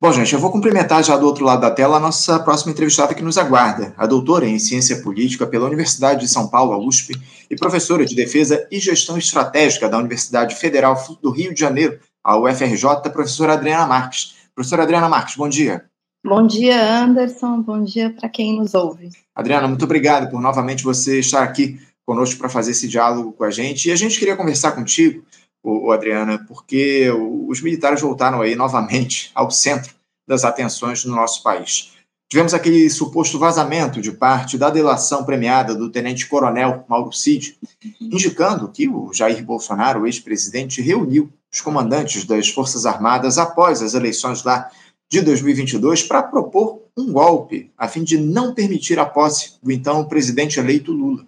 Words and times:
Bom, 0.00 0.12
gente, 0.12 0.32
eu 0.32 0.38
vou 0.38 0.52
cumprimentar 0.52 1.02
já 1.02 1.16
do 1.16 1.26
outro 1.26 1.44
lado 1.44 1.60
da 1.60 1.72
tela 1.72 1.96
a 1.96 2.00
nossa 2.00 2.38
próxima 2.38 2.70
entrevistada 2.70 3.14
que 3.14 3.22
nos 3.22 3.36
aguarda, 3.36 3.92
a 3.96 4.06
doutora 4.06 4.46
em 4.46 4.56
Ciência 4.56 5.02
Política 5.02 5.44
pela 5.44 5.66
Universidade 5.66 6.20
de 6.20 6.28
São 6.28 6.46
Paulo, 6.46 6.72
a 6.72 6.78
USP, 6.78 7.16
e 7.50 7.56
professora 7.56 8.04
de 8.04 8.14
Defesa 8.14 8.64
e 8.70 8.78
Gestão 8.78 9.18
Estratégica 9.18 9.88
da 9.88 9.98
Universidade 9.98 10.54
Federal 10.54 10.96
do 11.20 11.30
Rio 11.32 11.52
de 11.52 11.58
Janeiro, 11.58 11.98
a 12.22 12.38
UFRJ, 12.38 13.10
professora 13.12 13.54
Adriana 13.54 13.86
Marques. 13.86 14.36
Professora 14.54 14.84
Adriana 14.84 15.08
Marques, 15.08 15.34
bom 15.34 15.48
dia. 15.48 15.84
Bom 16.24 16.46
dia, 16.46 17.02
Anderson. 17.02 17.60
Bom 17.62 17.82
dia 17.82 18.10
para 18.10 18.28
quem 18.28 18.56
nos 18.56 18.74
ouve. 18.74 19.10
Adriana, 19.34 19.66
muito 19.66 19.84
obrigado 19.84 20.30
por 20.30 20.40
novamente 20.40 20.84
você 20.84 21.18
estar 21.18 21.42
aqui 21.42 21.76
conosco 22.06 22.38
para 22.38 22.48
fazer 22.48 22.70
esse 22.70 22.86
diálogo 22.86 23.32
com 23.32 23.42
a 23.42 23.50
gente. 23.50 23.88
E 23.88 23.92
a 23.92 23.96
gente 23.96 24.16
queria 24.16 24.36
conversar 24.36 24.72
contigo 24.72 25.24
o, 25.68 25.92
Adriana, 25.92 26.44
porque 26.46 27.10
os 27.48 27.60
militares 27.60 28.00
voltaram 28.00 28.40
aí 28.40 28.54
novamente 28.54 29.30
ao 29.34 29.50
centro 29.50 29.94
das 30.26 30.44
atenções 30.44 31.04
no 31.04 31.14
nosso 31.14 31.42
país. 31.42 31.92
Tivemos 32.30 32.52
aquele 32.52 32.90
suposto 32.90 33.38
vazamento 33.38 34.02
de 34.02 34.12
parte 34.12 34.58
da 34.58 34.68
delação 34.68 35.24
premiada 35.24 35.74
do 35.74 35.90
tenente-coronel 35.90 36.84
Mauro 36.86 37.10
Cid, 37.10 37.58
indicando 37.98 38.68
que 38.68 38.86
o 38.86 39.12
Jair 39.14 39.42
Bolsonaro, 39.42 40.02
o 40.02 40.06
ex-presidente, 40.06 40.82
reuniu 40.82 41.32
os 41.50 41.62
comandantes 41.62 42.24
das 42.24 42.50
Forças 42.50 42.84
Armadas 42.84 43.38
após 43.38 43.80
as 43.80 43.94
eleições 43.94 44.44
lá 44.44 44.70
de 45.10 45.22
2022 45.22 46.02
para 46.02 46.22
propor 46.22 46.82
um 46.94 47.10
golpe, 47.10 47.72
a 47.78 47.88
fim 47.88 48.04
de 48.04 48.18
não 48.18 48.52
permitir 48.52 48.98
a 48.98 49.06
posse 49.06 49.54
do 49.62 49.72
então 49.72 50.04
presidente 50.04 50.60
eleito 50.60 50.92
Lula. 50.92 51.26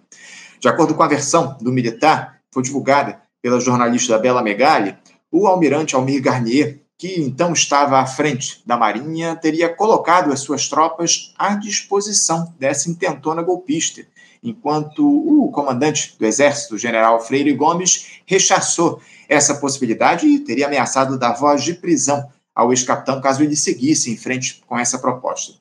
De 0.59 0.67
acordo 0.67 0.93
com 0.93 1.01
a 1.01 1.07
versão 1.07 1.57
do 1.59 1.71
militar, 1.71 2.39
foi 2.53 2.61
divulgada 2.61 3.19
pela 3.41 3.59
jornalista 3.59 4.17
Bela 4.17 4.43
Megali, 4.43 4.95
o 5.31 5.47
almirante 5.47 5.95
Almir 5.95 6.21
Garnier, 6.21 6.79
que 6.97 7.19
então 7.19 7.51
estava 7.53 7.99
à 7.99 8.05
frente 8.05 8.61
da 8.65 8.77
Marinha, 8.77 9.35
teria 9.35 9.67
colocado 9.69 10.31
as 10.31 10.41
suas 10.41 10.67
tropas 10.67 11.33
à 11.37 11.55
disposição 11.55 12.53
dessa 12.59 12.89
intentona 12.91 13.41
golpista, 13.41 14.05
enquanto 14.43 15.03
o 15.03 15.49
comandante 15.51 16.15
do 16.19 16.25
Exército, 16.25 16.77
general 16.77 17.19
Freire 17.19 17.53
Gomes, 17.53 18.21
rechaçou 18.25 19.01
essa 19.27 19.55
possibilidade 19.55 20.27
e 20.27 20.39
teria 20.39 20.67
ameaçado 20.67 21.17
dar 21.17 21.33
voz 21.33 21.63
de 21.63 21.73
prisão 21.73 22.29
ao 22.53 22.71
ex-capitão 22.71 23.21
caso 23.21 23.41
ele 23.41 23.55
seguisse 23.55 24.11
em 24.11 24.17
frente 24.17 24.61
com 24.67 24.77
essa 24.77 24.99
proposta. 24.99 25.53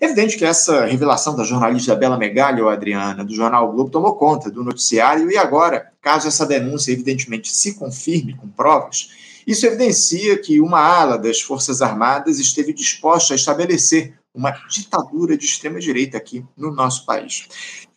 Evidente 0.00 0.38
que 0.38 0.46
essa 0.46 0.86
revelação 0.86 1.36
da 1.36 1.44
jornalista 1.44 1.94
Bela 1.94 2.16
Megalho, 2.16 2.70
Adriana, 2.70 3.22
do 3.22 3.34
jornal 3.34 3.68
o 3.68 3.72
Globo, 3.72 3.90
tomou 3.90 4.16
conta 4.16 4.50
do 4.50 4.64
noticiário 4.64 5.30
e 5.30 5.36
agora, 5.36 5.92
caso 6.00 6.26
essa 6.26 6.46
denúncia 6.46 6.90
evidentemente 6.90 7.52
se 7.52 7.74
confirme 7.74 8.34
com 8.34 8.48
provas, 8.48 9.10
isso 9.46 9.66
evidencia 9.66 10.38
que 10.38 10.58
uma 10.58 10.80
ala 10.80 11.18
das 11.18 11.42
Forças 11.42 11.82
Armadas 11.82 12.38
esteve 12.38 12.72
disposta 12.72 13.34
a 13.34 13.36
estabelecer 13.36 14.14
uma 14.34 14.52
ditadura 14.70 15.36
de 15.36 15.44
extrema-direita 15.44 16.16
aqui 16.16 16.44
no 16.56 16.70
nosso 16.72 17.04
país. 17.04 17.48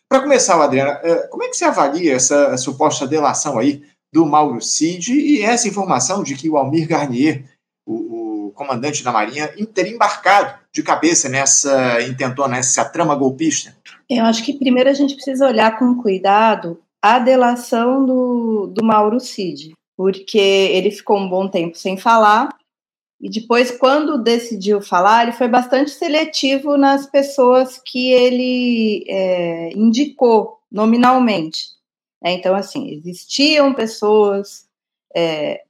Para 0.10 0.22
começar, 0.22 0.62
Adriana, 0.62 1.00
eh, 1.04 1.28
como 1.28 1.44
é 1.44 1.48
que 1.48 1.56
você 1.56 1.64
avalia 1.64 2.16
essa 2.16 2.58
suposta 2.58 3.08
delação 3.08 3.58
aí 3.58 3.82
do 4.12 4.26
Mauro 4.26 4.62
Cid 4.62 5.14
e 5.14 5.42
essa 5.42 5.68
informação 5.68 6.22
de 6.22 6.36
que 6.36 6.50
o 6.50 6.58
Almir 6.58 6.88
Garnier, 6.88 7.46
o 7.86 8.23
comandante 8.54 9.04
da 9.04 9.12
Marinha, 9.12 9.54
embarcado 9.58 10.60
de 10.72 10.82
cabeça 10.82 11.28
nessa 11.28 12.02
intentou 12.04 12.48
nessa 12.48 12.86
trama 12.86 13.16
golpista? 13.16 13.76
Eu 14.10 14.26
acho 14.26 14.44
que 14.44 14.58
primeiro 14.58 14.90
a 14.90 14.94
gente 14.94 15.16
precisa 15.16 15.48
olhar 15.48 15.78
com 15.78 15.96
cuidado 15.96 16.80
a 17.02 17.20
delação 17.20 18.06
do, 18.06 18.68
do 18.68 18.84
Mauro 18.84 19.20
Cid, 19.20 19.74
porque 19.98 20.38
ele 20.38 20.92
ficou 20.92 21.18
um 21.18 21.30
bom 21.30 21.48
tempo 21.48 21.78
sem 21.78 21.98
falar, 21.98 22.50
e 23.24 23.30
depois, 23.30 23.72
quando 23.72 24.22
decidiu 24.22 24.82
falar, 24.82 25.24
ele 25.24 25.32
foi 25.32 25.48
bastante 25.48 25.92
seletivo 25.92 26.76
nas 26.76 27.06
pessoas 27.06 27.82
que 27.82 28.12
ele 28.12 29.06
é, 29.08 29.70
indicou 29.74 30.60
nominalmente. 30.70 31.70
É, 32.22 32.34
então, 32.34 32.54
assim, 32.54 32.92
existiam 32.92 33.74
pessoas 33.74 34.68
é, 35.16 35.64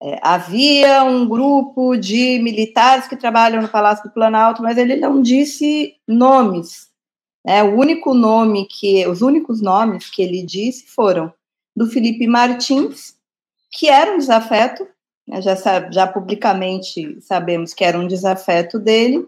é, 0.00 0.18
havia 0.22 1.02
um 1.02 1.28
grupo 1.28 1.96
de 1.96 2.38
militares 2.40 3.08
que 3.08 3.16
trabalham 3.16 3.60
no 3.60 3.68
Palácio 3.68 4.04
do 4.04 4.12
Planalto, 4.12 4.62
mas 4.62 4.78
ele 4.78 4.96
não 4.96 5.20
disse 5.20 5.96
nomes. 6.06 6.88
Né? 7.44 7.62
O 7.64 7.76
único 7.76 8.14
nome 8.14 8.66
que, 8.66 9.06
os 9.06 9.22
únicos 9.22 9.60
nomes 9.60 10.08
que 10.08 10.22
ele 10.22 10.42
disse 10.42 10.86
foram 10.86 11.32
do 11.74 11.86
Felipe 11.88 12.26
Martins, 12.26 13.14
que 13.70 13.88
era 13.88 14.14
um 14.14 14.18
desafeto, 14.18 14.86
né? 15.26 15.42
já, 15.42 15.56
já 15.90 16.06
publicamente 16.06 17.20
sabemos 17.20 17.74
que 17.74 17.84
era 17.84 17.98
um 17.98 18.06
desafeto 18.06 18.78
dele, 18.78 19.26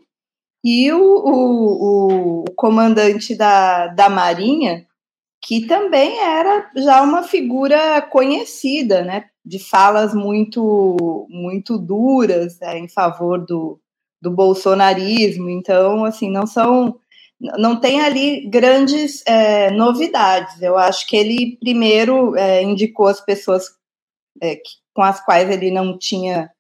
e 0.63 0.93
o, 0.93 1.01
o, 1.01 2.41
o 2.43 2.45
comandante 2.55 3.35
da, 3.35 3.89
da 3.89 4.09
Marinha, 4.09 4.87
que 5.41 5.67
também 5.67 6.19
era 6.19 6.71
já 6.77 7.01
uma 7.03 7.23
figura 7.23 8.03
conhecida, 8.03 9.03
né, 9.03 9.30
de 9.45 9.59
falas 9.59 10.15
muito 10.15 11.27
muito 11.31 11.79
duras 11.79 12.61
é, 12.61 12.79
em 12.79 12.89
favor 12.89 13.45
do, 13.45 13.81
do 14.21 14.31
bolsonarismo. 14.31 15.49
Então, 15.49 16.05
assim, 16.05 16.31
não 16.31 16.47
são 16.47 16.99
não 17.59 17.81
tem 17.81 18.01
ali 18.03 18.47
grandes 18.49 19.23
é, 19.27 19.71
novidades. 19.71 20.61
Eu 20.61 20.77
acho 20.77 21.07
que 21.07 21.17
ele 21.17 21.57
primeiro 21.59 22.37
é, 22.37 22.63
indicou 22.63 23.07
as 23.07 23.21
pessoas 23.21 23.65
é, 24.43 24.57
que, 24.57 24.73
com 24.95 25.03
as 25.03 25.25
quais 25.25 25.49
ele 25.49 25.71
não 25.71 25.97
tinha 25.97 26.51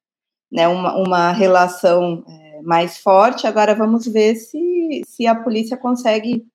né, 0.50 0.66
uma, 0.68 0.96
uma 0.96 1.32
relação 1.32 2.24
é, 2.26 2.62
mais 2.62 2.98
forte. 2.98 3.46
Agora 3.46 3.74
vamos 3.74 4.06
ver 4.06 4.36
se, 4.36 5.02
se 5.06 5.26
a 5.26 5.34
polícia 5.34 5.76
consegue 5.76 6.46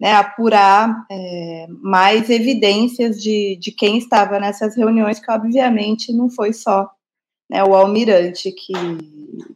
né, 0.00 0.12
apurar 0.12 1.04
é, 1.10 1.66
mais 1.82 2.30
evidências 2.30 3.20
de, 3.20 3.58
de 3.60 3.72
quem 3.72 3.98
estava 3.98 4.38
nessas 4.38 4.76
reuniões, 4.76 5.18
que 5.18 5.30
obviamente 5.30 6.12
não 6.12 6.30
foi 6.30 6.52
só 6.52 6.88
né, 7.50 7.64
o 7.64 7.74
almirante 7.74 8.52
que, 8.52 8.72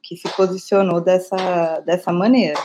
que 0.03 0.17
se 0.17 0.29
posicionou 0.37 1.01
dessa, 1.01 1.81
dessa 1.81 2.13
maneira. 2.13 2.59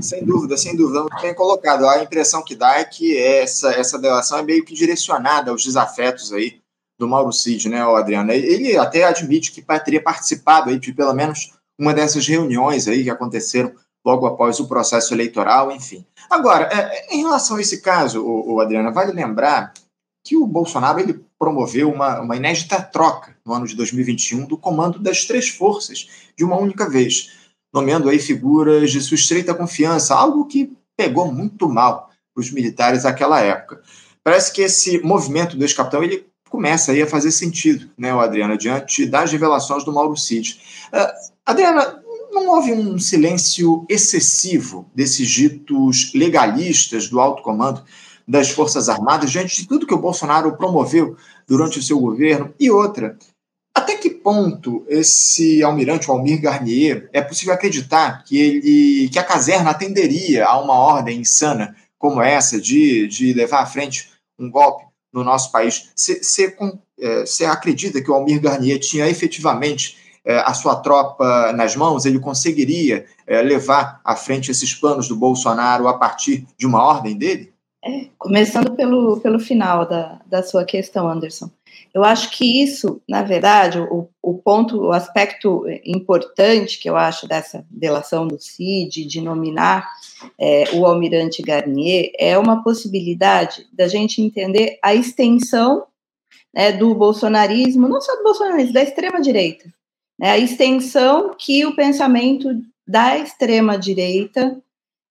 Sem 0.00 0.24
dúvida, 0.24 0.56
sem 0.56 0.76
dúvida, 0.76 1.00
muito 1.00 1.20
bem 1.20 1.34
colocado. 1.34 1.86
A 1.86 2.02
impressão 2.02 2.42
que 2.42 2.54
dá 2.54 2.78
é 2.78 2.84
que 2.84 3.16
essa, 3.16 3.72
essa 3.72 3.98
delação 3.98 4.38
é 4.38 4.42
meio 4.42 4.64
que 4.64 4.74
direcionada 4.74 5.50
aos 5.50 5.64
desafetos 5.64 6.32
aí 6.32 6.60
do 6.98 7.08
Mauro 7.08 7.32
Cid, 7.32 7.68
né, 7.68 7.82
Adriano? 7.82 8.32
Ele 8.32 8.76
até 8.76 9.04
admite 9.04 9.52
que 9.52 9.62
teria 9.84 10.02
participado 10.02 10.70
aí 10.70 10.78
de 10.78 10.92
pelo 10.92 11.12
menos 11.12 11.52
uma 11.78 11.92
dessas 11.92 12.26
reuniões 12.26 12.88
aí 12.88 13.04
que 13.04 13.10
aconteceram 13.10 13.72
logo 14.06 14.24
após 14.24 14.60
o 14.60 14.68
processo 14.68 15.12
eleitoral, 15.12 15.72
enfim. 15.72 16.06
Agora, 16.30 16.68
é, 16.72 17.12
em 17.12 17.22
relação 17.22 17.56
a 17.56 17.60
esse 17.60 17.82
caso, 17.82 18.24
o, 18.24 18.54
o 18.54 18.60
Adriana, 18.60 18.92
vale 18.92 19.10
lembrar 19.10 19.74
que 20.24 20.36
o 20.36 20.46
Bolsonaro 20.46 21.00
ele 21.00 21.24
promoveu 21.36 21.90
uma, 21.90 22.20
uma 22.20 22.36
inédita 22.36 22.80
troca 22.80 23.36
no 23.44 23.52
ano 23.52 23.66
de 23.66 23.74
2021 23.74 24.46
do 24.46 24.56
comando 24.56 25.00
das 25.00 25.24
três 25.24 25.48
forças 25.48 26.08
de 26.36 26.44
uma 26.44 26.56
única 26.56 26.88
vez, 26.88 27.32
nomeando 27.74 28.08
aí 28.08 28.20
figuras 28.20 28.92
de 28.92 29.00
sua 29.00 29.16
estreita 29.16 29.54
confiança, 29.54 30.14
algo 30.14 30.46
que 30.46 30.72
pegou 30.96 31.30
muito 31.32 31.68
mal 31.68 32.10
para 32.32 32.40
os 32.40 32.50
militares 32.52 33.02
naquela 33.02 33.40
época. 33.40 33.82
Parece 34.22 34.52
que 34.52 34.62
esse 34.62 34.98
movimento 35.00 35.56
do 35.56 35.64
ex-capitão 35.64 36.02
ele 36.02 36.26
começa 36.48 36.92
aí 36.92 37.02
a 37.02 37.06
fazer 37.06 37.32
sentido, 37.32 37.90
né, 37.98 38.12
Adriana, 38.12 38.56
diante 38.56 39.04
das 39.04 39.32
revelações 39.32 39.84
do 39.84 39.92
Mauro 39.92 40.16
Cid. 40.16 40.60
Uh, 40.92 41.32
Adriana, 41.44 42.02
não 42.36 42.48
houve 42.54 42.72
um 42.72 42.98
silêncio 42.98 43.86
excessivo 43.88 44.90
desses 44.94 45.26
ditos 45.28 46.12
legalistas 46.14 47.08
do 47.08 47.18
alto 47.18 47.42
comando 47.42 47.82
das 48.28 48.50
Forças 48.50 48.88
Armadas 48.88 49.30
diante 49.30 49.56
de 49.56 49.66
tudo 49.66 49.86
que 49.86 49.94
o 49.94 49.98
Bolsonaro 49.98 50.56
promoveu 50.56 51.16
durante 51.46 51.78
o 51.78 51.82
seu 51.82 51.98
governo? 51.98 52.52
E 52.60 52.70
outra, 52.70 53.16
até 53.74 53.96
que 53.96 54.10
ponto 54.10 54.84
esse 54.88 55.62
almirante, 55.62 56.10
o 56.10 56.12
Almir 56.12 56.40
Garnier, 56.40 57.08
é 57.12 57.22
possível 57.22 57.54
acreditar 57.54 58.22
que 58.24 58.36
ele 58.38 59.08
que 59.08 59.18
a 59.18 59.24
caserna 59.24 59.70
atenderia 59.70 60.44
a 60.44 60.60
uma 60.60 60.74
ordem 60.74 61.20
insana 61.20 61.74
como 61.98 62.20
essa 62.20 62.60
de, 62.60 63.06
de 63.08 63.32
levar 63.32 63.62
à 63.62 63.66
frente 63.66 64.10
um 64.38 64.50
golpe 64.50 64.84
no 65.12 65.24
nosso 65.24 65.50
país? 65.50 65.90
Você 65.94 66.54
é, 67.00 67.46
acredita 67.46 68.02
que 68.02 68.10
o 68.10 68.14
Almir 68.14 68.40
Garnier 68.40 68.78
tinha 68.78 69.08
efetivamente 69.08 70.05
a 70.34 70.52
sua 70.54 70.76
tropa 70.76 71.52
nas 71.52 71.76
mãos, 71.76 72.04
ele 72.04 72.18
conseguiria 72.18 73.06
é, 73.26 73.40
levar 73.42 74.00
à 74.04 74.16
frente 74.16 74.50
esses 74.50 74.74
planos 74.74 75.08
do 75.08 75.16
Bolsonaro 75.16 75.86
a 75.86 75.94
partir 75.94 76.46
de 76.58 76.66
uma 76.66 76.82
ordem 76.82 77.16
dele? 77.16 77.52
É, 77.84 78.06
começando 78.18 78.74
pelo, 78.74 79.20
pelo 79.20 79.38
final 79.38 79.88
da, 79.88 80.20
da 80.26 80.42
sua 80.42 80.64
questão, 80.64 81.08
Anderson. 81.08 81.48
Eu 81.94 82.04
acho 82.04 82.30
que 82.30 82.62
isso, 82.62 83.00
na 83.08 83.22
verdade, 83.22 83.78
o, 83.78 84.08
o 84.20 84.34
ponto, 84.34 84.78
o 84.78 84.92
aspecto 84.92 85.64
importante 85.84 86.78
que 86.78 86.90
eu 86.90 86.96
acho 86.96 87.28
dessa 87.28 87.64
delação 87.70 88.26
do 88.26 88.40
CID, 88.40 89.06
de 89.06 89.20
nominar 89.20 89.88
é, 90.38 90.64
o 90.74 90.84
almirante 90.84 91.42
Garnier, 91.42 92.10
é 92.18 92.36
uma 92.36 92.62
possibilidade 92.62 93.66
da 93.72 93.86
gente 93.86 94.20
entender 94.20 94.78
a 94.82 94.94
extensão 94.94 95.86
né, 96.54 96.72
do 96.72 96.94
bolsonarismo, 96.94 97.88
não 97.88 98.00
só 98.00 98.16
do 98.16 98.24
bolsonarismo, 98.24 98.72
da 98.72 98.82
extrema-direita, 98.82 99.72
né, 100.18 100.30
a 100.30 100.38
extensão 100.38 101.34
que 101.36 101.64
o 101.66 101.74
pensamento 101.74 102.48
da 102.86 103.18
extrema-direita 103.18 104.60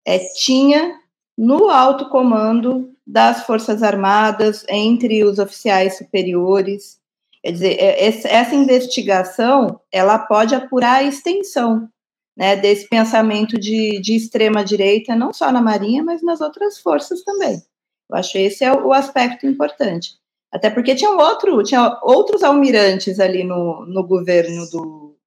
é, 0.06 0.20
tinha 0.36 1.00
no 1.38 1.70
alto 1.70 2.10
comando 2.10 2.92
das 3.06 3.46
Forças 3.46 3.84
Armadas, 3.84 4.66
entre 4.68 5.24
os 5.24 5.38
oficiais 5.38 5.98
superiores. 5.98 7.00
Quer 7.44 7.52
dizer, 7.52 7.78
é, 7.80 8.06
essa 8.06 8.56
investigação 8.56 9.80
ela 9.92 10.18
pode 10.18 10.56
apurar 10.56 10.98
a 10.98 11.04
extensão 11.04 11.88
né, 12.36 12.56
desse 12.56 12.88
pensamento 12.90 13.60
de, 13.60 14.00
de 14.02 14.16
extrema-direita, 14.16 15.16
não 15.16 15.32
só 15.32 15.52
na 15.52 15.62
Marinha, 15.62 16.04
mas 16.04 16.22
nas 16.24 16.42
outras 16.42 16.80
forças 16.80 17.24
também. 17.24 17.62
Eu 18.10 18.18
acho 18.18 18.38
esse 18.38 18.64
é 18.64 18.72
o 18.72 18.92
aspecto 18.92 19.46
importante. 19.46 20.18
Até 20.56 20.70
porque 20.70 20.96
tinha 20.96 21.12
outro, 21.12 21.62
tinha 21.64 22.00
outros 22.02 22.42
almirantes 22.42 23.20
ali 23.20 23.44
no, 23.44 23.86
no 23.86 24.08
governo 24.08 24.66
do, 24.70 25.18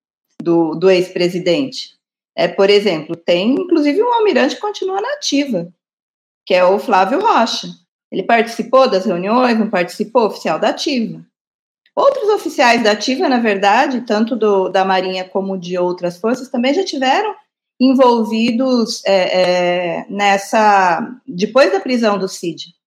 do, 0.43 0.75
do 0.75 0.91
ex-presidente. 0.91 1.99
É, 2.35 2.49
por 2.49 2.71
exemplo, 2.71 3.15
tem 3.15 3.53
inclusive 3.53 4.03
um 4.03 4.11
almirante 4.11 4.55
que 4.55 4.61
continua 4.63 5.03
na 5.03 5.13
ativa, 5.13 5.71
que 6.47 6.55
é 6.55 6.65
o 6.65 6.79
Flávio 6.79 7.21
Rocha. 7.21 7.69
Ele 8.11 8.23
participou 8.23 8.89
das 8.89 9.05
reuniões, 9.05 9.59
não 9.59 9.69
participou 9.69 10.25
oficial 10.25 10.59
da 10.59 10.71
ativa. 10.71 11.23
Outros 11.95 12.31
oficiais 12.31 12.83
da 12.83 12.93
ativa, 12.93 13.29
na 13.29 13.39
verdade, 13.39 14.07
tanto 14.07 14.35
do, 14.35 14.71
da 14.71 14.83
Marinha 14.83 15.29
como 15.29 15.59
de 15.59 15.77
outras 15.77 16.17
forças, 16.17 16.49
também 16.49 16.73
já 16.73 16.87
tiveram 16.87 17.35
envolvidos 17.79 19.05
é, 19.05 19.43
é, 19.43 20.07
nessa. 20.09 21.07
depois 21.27 21.71
da 21.71 21.81
prisão 21.81 22.17
do 22.17 22.29
Cid. 22.29 22.78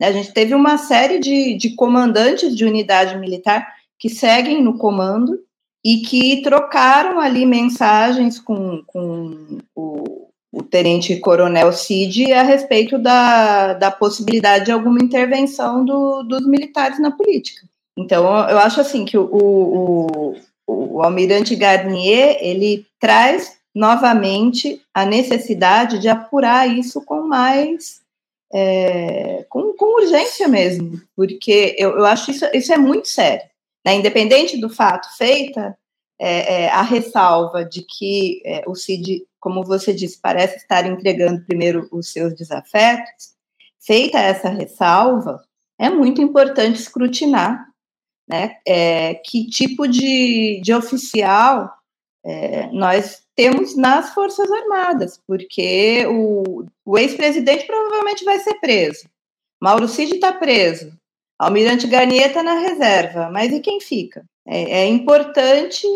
A 0.00 0.12
gente 0.12 0.32
teve 0.32 0.54
uma 0.54 0.76
série 0.76 1.18
de, 1.18 1.56
de 1.56 1.70
comandantes 1.70 2.54
de 2.54 2.64
unidade 2.64 3.16
militar 3.18 3.66
que 3.98 4.10
seguem 4.10 4.62
no 4.62 4.76
comando 4.76 5.40
e 5.84 5.98
que 5.98 6.42
trocaram 6.42 7.18
ali 7.18 7.46
mensagens 7.46 8.38
com, 8.38 8.82
com 8.86 9.58
o, 9.74 10.28
o 10.52 10.62
tenente 10.62 11.16
coronel 11.16 11.72
Cid 11.72 12.32
a 12.32 12.42
respeito 12.42 12.98
da, 12.98 13.72
da 13.74 13.90
possibilidade 13.90 14.66
de 14.66 14.72
alguma 14.72 14.98
intervenção 15.02 15.84
do, 15.84 16.22
dos 16.24 16.46
militares 16.46 16.98
na 16.98 17.10
política. 17.10 17.66
Então, 17.96 18.24
eu 18.48 18.58
acho 18.58 18.80
assim 18.80 19.04
que 19.04 19.16
o, 19.16 19.24
o, 19.24 20.34
o, 20.66 20.96
o 20.96 21.02
almirante 21.02 21.56
Garnier, 21.56 22.36
ele 22.40 22.84
traz 23.00 23.56
novamente 23.74 24.82
a 24.92 25.06
necessidade 25.06 25.98
de 25.98 26.08
apurar 26.08 26.68
isso 26.68 27.00
com 27.02 27.22
mais 27.22 28.00
é, 28.52 29.44
com, 29.48 29.74
com, 29.74 30.02
urgência 30.02 30.48
mesmo, 30.48 31.00
porque 31.14 31.74
eu, 31.78 31.96
eu 31.98 32.04
acho 32.04 32.30
isso, 32.30 32.44
isso 32.54 32.72
é 32.72 32.78
muito 32.78 33.08
sério. 33.08 33.44
Né? 33.84 33.94
Independente 33.94 34.60
do 34.60 34.68
fato 34.68 35.08
feita, 35.16 35.76
é, 36.18 36.64
é, 36.64 36.68
a 36.70 36.82
ressalva 36.82 37.64
de 37.64 37.82
que 37.82 38.40
é, 38.44 38.62
o 38.66 38.74
CID, 38.74 39.26
como 39.38 39.64
você 39.64 39.92
disse, 39.92 40.18
parece 40.20 40.56
estar 40.56 40.86
entregando 40.86 41.44
primeiro 41.44 41.88
os 41.92 42.12
seus 42.12 42.34
desafetos, 42.34 43.34
feita 43.78 44.18
essa 44.18 44.48
ressalva, 44.48 45.42
é 45.78 45.90
muito 45.90 46.22
importante 46.22 46.80
escrutinar 46.80 47.66
né? 48.28 48.56
É, 48.66 49.14
que 49.14 49.46
tipo 49.46 49.86
de, 49.86 50.60
de 50.62 50.74
oficial 50.74 51.72
é, 52.24 52.66
nós 52.72 53.22
temos 53.36 53.76
nas 53.76 54.14
Forças 54.14 54.50
Armadas, 54.50 55.20
porque 55.26 56.06
o, 56.06 56.64
o 56.84 56.98
ex-presidente 56.98 57.66
provavelmente 57.66 58.24
vai 58.24 58.38
ser 58.38 58.54
preso. 58.54 59.08
Mauro 59.62 59.86
Cid 59.86 60.14
está 60.14 60.32
preso. 60.32 60.92
Almirante 61.38 61.86
Garnier 61.86 62.28
está 62.28 62.42
na 62.42 62.54
reserva, 62.54 63.30
mas 63.30 63.52
e 63.52 63.60
quem 63.60 63.78
fica? 63.78 64.24
É, 64.48 64.80
é 64.80 64.86
importante 64.86 65.86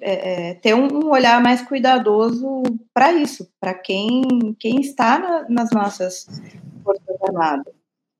é, 0.00 0.50
é 0.50 0.54
ter 0.54 0.74
um, 0.74 1.10
olhar 1.10 1.42
mais 1.42 1.60
cuidadoso 1.60 2.62
para 2.94 3.12
isso, 3.12 3.46
para 3.60 3.74
quem, 3.74 4.22
quem 4.58 4.80
está 4.80 5.18
na, 5.18 5.48
nas 5.48 5.70
nossas 5.70 6.26
Forças 6.82 7.22
Armadas. 7.28 7.74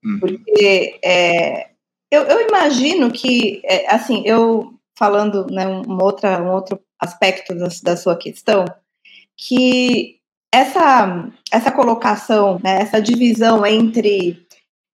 Uhum. 0.04 0.20
Porque 0.20 0.98
é, 1.02 1.70
eu, 2.10 2.22
eu 2.22 2.48
imagino 2.48 3.10
que, 3.10 3.62
é, 3.64 3.90
assim, 3.92 4.22
eu 4.26 4.74
falando 4.98 5.46
né, 5.50 5.66
um, 5.66 6.02
outra, 6.02 6.42
um 6.42 6.50
outro 6.52 6.80
aspecto 7.00 7.54
da, 7.54 7.68
da 7.82 7.96
sua 7.96 8.16
questão, 8.16 8.64
que 9.36 10.18
essa, 10.52 11.30
essa 11.52 11.70
colocação, 11.70 12.58
né, 12.62 12.80
essa 12.80 13.00
divisão 13.00 13.64
entre 13.66 14.46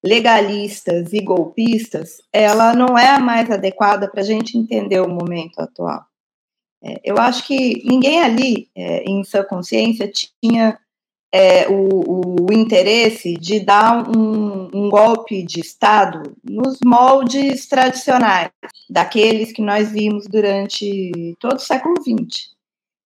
legalistas 0.05 1.13
e 1.13 1.21
golpistas, 1.21 2.21
ela 2.33 2.75
não 2.75 2.99
é 2.99 3.09
a 3.11 3.21
mais 3.21 3.51
adequada 3.51 4.11
para 4.11 4.21
a 4.21 4.25
gente 4.25 4.59
entender 4.59 5.01
o 5.01 5.09
momento 5.09 5.61
atual. 5.61 6.05
É, 6.83 7.01
eu 7.05 7.17
acho 7.19 7.47
que 7.47 7.81
ninguém 7.85 8.21
ali, 8.21 8.69
é, 8.75 9.05
em 9.05 9.23
sua 9.23 9.45
consciência, 9.45 10.11
tinha 10.11 10.79
é, 11.33 11.67
o, 11.69 12.47
o, 12.47 12.53
interesse 12.53 13.35
de 13.35 13.61
dar 13.61 14.07
um, 14.09 14.69
um, 14.73 14.91
golpe 14.91 15.43
de 15.43 15.61
Estado 15.61 16.37
nos 16.45 16.79
moldes 16.85 17.67
tradicionais, 17.67 18.51
daqueles 18.89 19.51
que 19.51 19.63
nós 19.63 19.91
vimos 19.91 20.27
durante 20.27 21.35
todo 21.41 21.57
o 21.57 21.61
século 21.61 21.95
XX. 22.01 22.51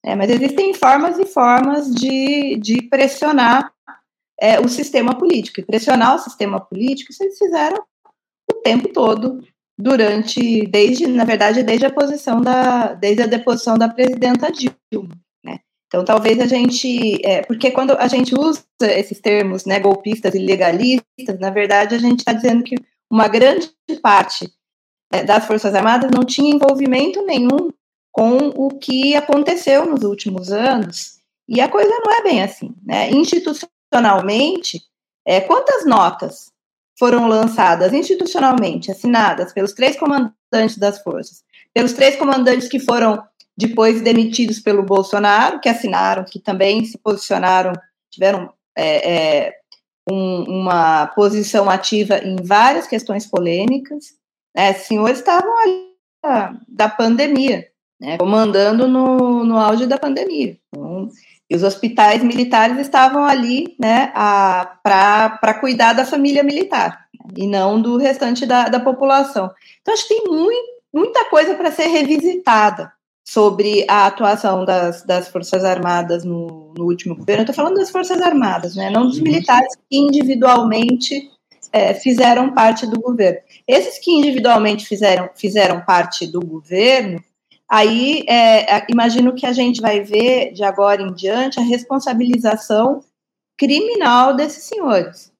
É, 0.05 0.14
mas 0.17 0.31
existem 0.31 0.75
formas 0.75 1.19
e 1.19 1.26
formas 1.26 1.93
de, 1.94 2.56
de 2.56 2.82
pressionar 2.82 3.73
é, 4.40 4.61
o 4.61 4.69
sistema 4.69 5.17
político. 5.17 5.61
E 5.61 5.64
pressionar 5.64 6.17
o 6.17 6.19
sistema 6.19 6.61
político, 6.61 7.12
eles 7.20 7.38
fizeram 7.38 7.82
o 8.50 8.55
tempo 8.62 8.88
todo, 8.88 9.40
durante, 9.78 10.67
desde, 10.67 11.06
na 11.06 11.25
verdade, 11.25 11.62
desde 11.62 11.87
a 11.87 11.93
posição 11.93 12.40
da, 12.40 12.94
desde 12.94 13.23
a 13.23 13.26
deposição 13.26 13.76
da 13.76 13.88
presidenta 13.88 14.50
Dilma. 14.50 15.14
Então, 15.87 16.05
talvez 16.05 16.41
a 16.41 16.47
gente, 16.47 17.25
é, 17.25 17.43
porque 17.43 17.71
quando 17.71 17.93
a 17.93 18.09
gente 18.09 18.35
usa 18.35 18.65
esses 18.83 19.21
termos, 19.21 19.65
né, 19.65 19.79
golpistas 19.79 20.35
e 20.35 20.38
legalistas, 20.38 21.38
na 21.38 21.50
verdade 21.50 21.94
a 21.94 21.99
gente 21.99 22.21
está 22.21 22.33
dizendo 22.33 22.65
que 22.65 22.75
uma 23.11 23.29
grande 23.29 23.71
parte 24.03 24.53
é, 25.12 25.23
das 25.23 25.47
Forças 25.47 25.75
Armadas 25.75 26.11
não 26.11 26.25
tinha 26.25 26.53
envolvimento 26.53 27.25
nenhum 27.25 27.71
com 28.11 28.49
o 28.56 28.71
que 28.71 29.15
aconteceu 29.15 29.87
nos 29.87 30.03
últimos 30.03 30.50
anos, 30.50 31.17
e 31.49 31.61
a 31.61 31.69
coisa 31.69 31.91
não 31.91 32.12
é 32.12 32.23
bem 32.23 32.43
assim, 32.43 32.75
né? 32.85 33.11
Institucionalmente, 33.11 34.83
é, 35.25 35.41
quantas 35.41 35.85
notas 35.85 36.50
foram 36.99 37.29
lançadas 37.29 37.93
institucionalmente, 37.93 38.91
assinadas 38.91 39.53
pelos 39.53 39.73
três 39.73 39.97
comandantes 39.97 40.79
das 40.79 41.00
forças, 41.03 41.44
pelos 41.75 41.93
três 41.93 42.17
comandantes 42.17 42.69
que 42.69 42.81
foram 42.81 43.23
depois 43.56 44.03
demitidos 44.03 44.61
pelo 44.61 44.82
Bolsonaro, 44.82 45.61
que 45.61 45.69
assinaram, 45.69 46.25
que 46.25 46.38
também 46.38 46.85
se 46.85 46.99
posicionaram, 46.99 47.73
tiveram 48.11 48.52
é, 48.76 49.14
é, 49.47 49.54
um, 50.11 50.61
uma 50.61 51.07
posição 51.09 51.71
ativa 51.71 52.19
em 52.19 52.37
várias 52.37 52.87
questões 52.87 53.26
polêmicas. 53.26 54.14
Né, 54.54 54.75
senhores 54.75 55.19
estavam 55.19 55.57
ali 55.59 55.87
da, 56.23 56.54
da 56.69 56.88
pandemia, 56.88 57.66
né, 57.99 58.19
comandando 58.19 58.87
no, 58.87 59.45
no 59.45 59.59
auge 59.59 59.87
da 59.87 59.99
pandemia. 59.99 60.59
Então, 60.69 61.09
e 61.49 61.54
os 61.54 61.62
hospitais 61.62 62.25
militares 62.25 62.76
estavam 62.78 63.25
ali 63.25 63.76
né, 63.78 64.09
para 64.83 65.54
cuidar 65.61 65.92
da 65.92 66.04
família 66.04 66.42
militar 66.42 67.07
né, 67.14 67.35
e 67.37 67.47
não 67.47 67.80
do 67.80 67.97
restante 67.97 68.45
da, 68.45 68.69
da 68.69 68.80
população. 68.80 69.50
Então, 69.80 69.95
acho 69.95 70.09
que 70.09 70.14
tem 70.14 70.25
muito, 70.25 70.73
muita 70.92 71.25
coisa 71.26 71.54
para 71.54 71.71
ser 71.71 71.87
revisitada 71.87 72.92
sobre 73.26 73.85
a 73.88 74.06
atuação 74.06 74.64
das, 74.64 75.02
das 75.02 75.28
Forças 75.28 75.64
Armadas 75.64 76.25
no, 76.25 76.73
no 76.78 76.85
último 76.85 77.16
governo. 77.16 77.40
Eu 77.40 77.50
estou 77.50 77.56
falando 77.56 77.76
das 77.76 77.90
Forças 77.90 78.21
Armadas, 78.23 78.76
né? 78.76 78.88
não 78.88 79.06
dos 79.06 79.18
militares 79.18 79.75
que 79.75 79.99
individualmente 79.99 81.28
é, 81.73 81.92
fizeram 81.92 82.54
parte 82.54 82.87
do 82.87 83.00
governo. 83.00 83.40
Esses 83.66 83.99
que 83.99 84.12
individualmente 84.12 84.87
fizeram, 84.87 85.28
fizeram 85.35 85.85
parte 85.85 86.25
do 86.25 86.40
governo, 86.40 87.23
aí 87.68 88.25
é, 88.28 88.87
imagino 88.88 89.35
que 89.35 89.45
a 89.45 89.52
gente 89.52 89.80
vai 89.80 90.00
ver 90.00 90.52
de 90.52 90.62
agora 90.62 91.02
em 91.02 91.12
diante 91.12 91.59
a 91.59 91.64
responsabilização 91.64 93.00
criminal 93.59 94.37
desses 94.37 94.62
senhores. 94.64 95.33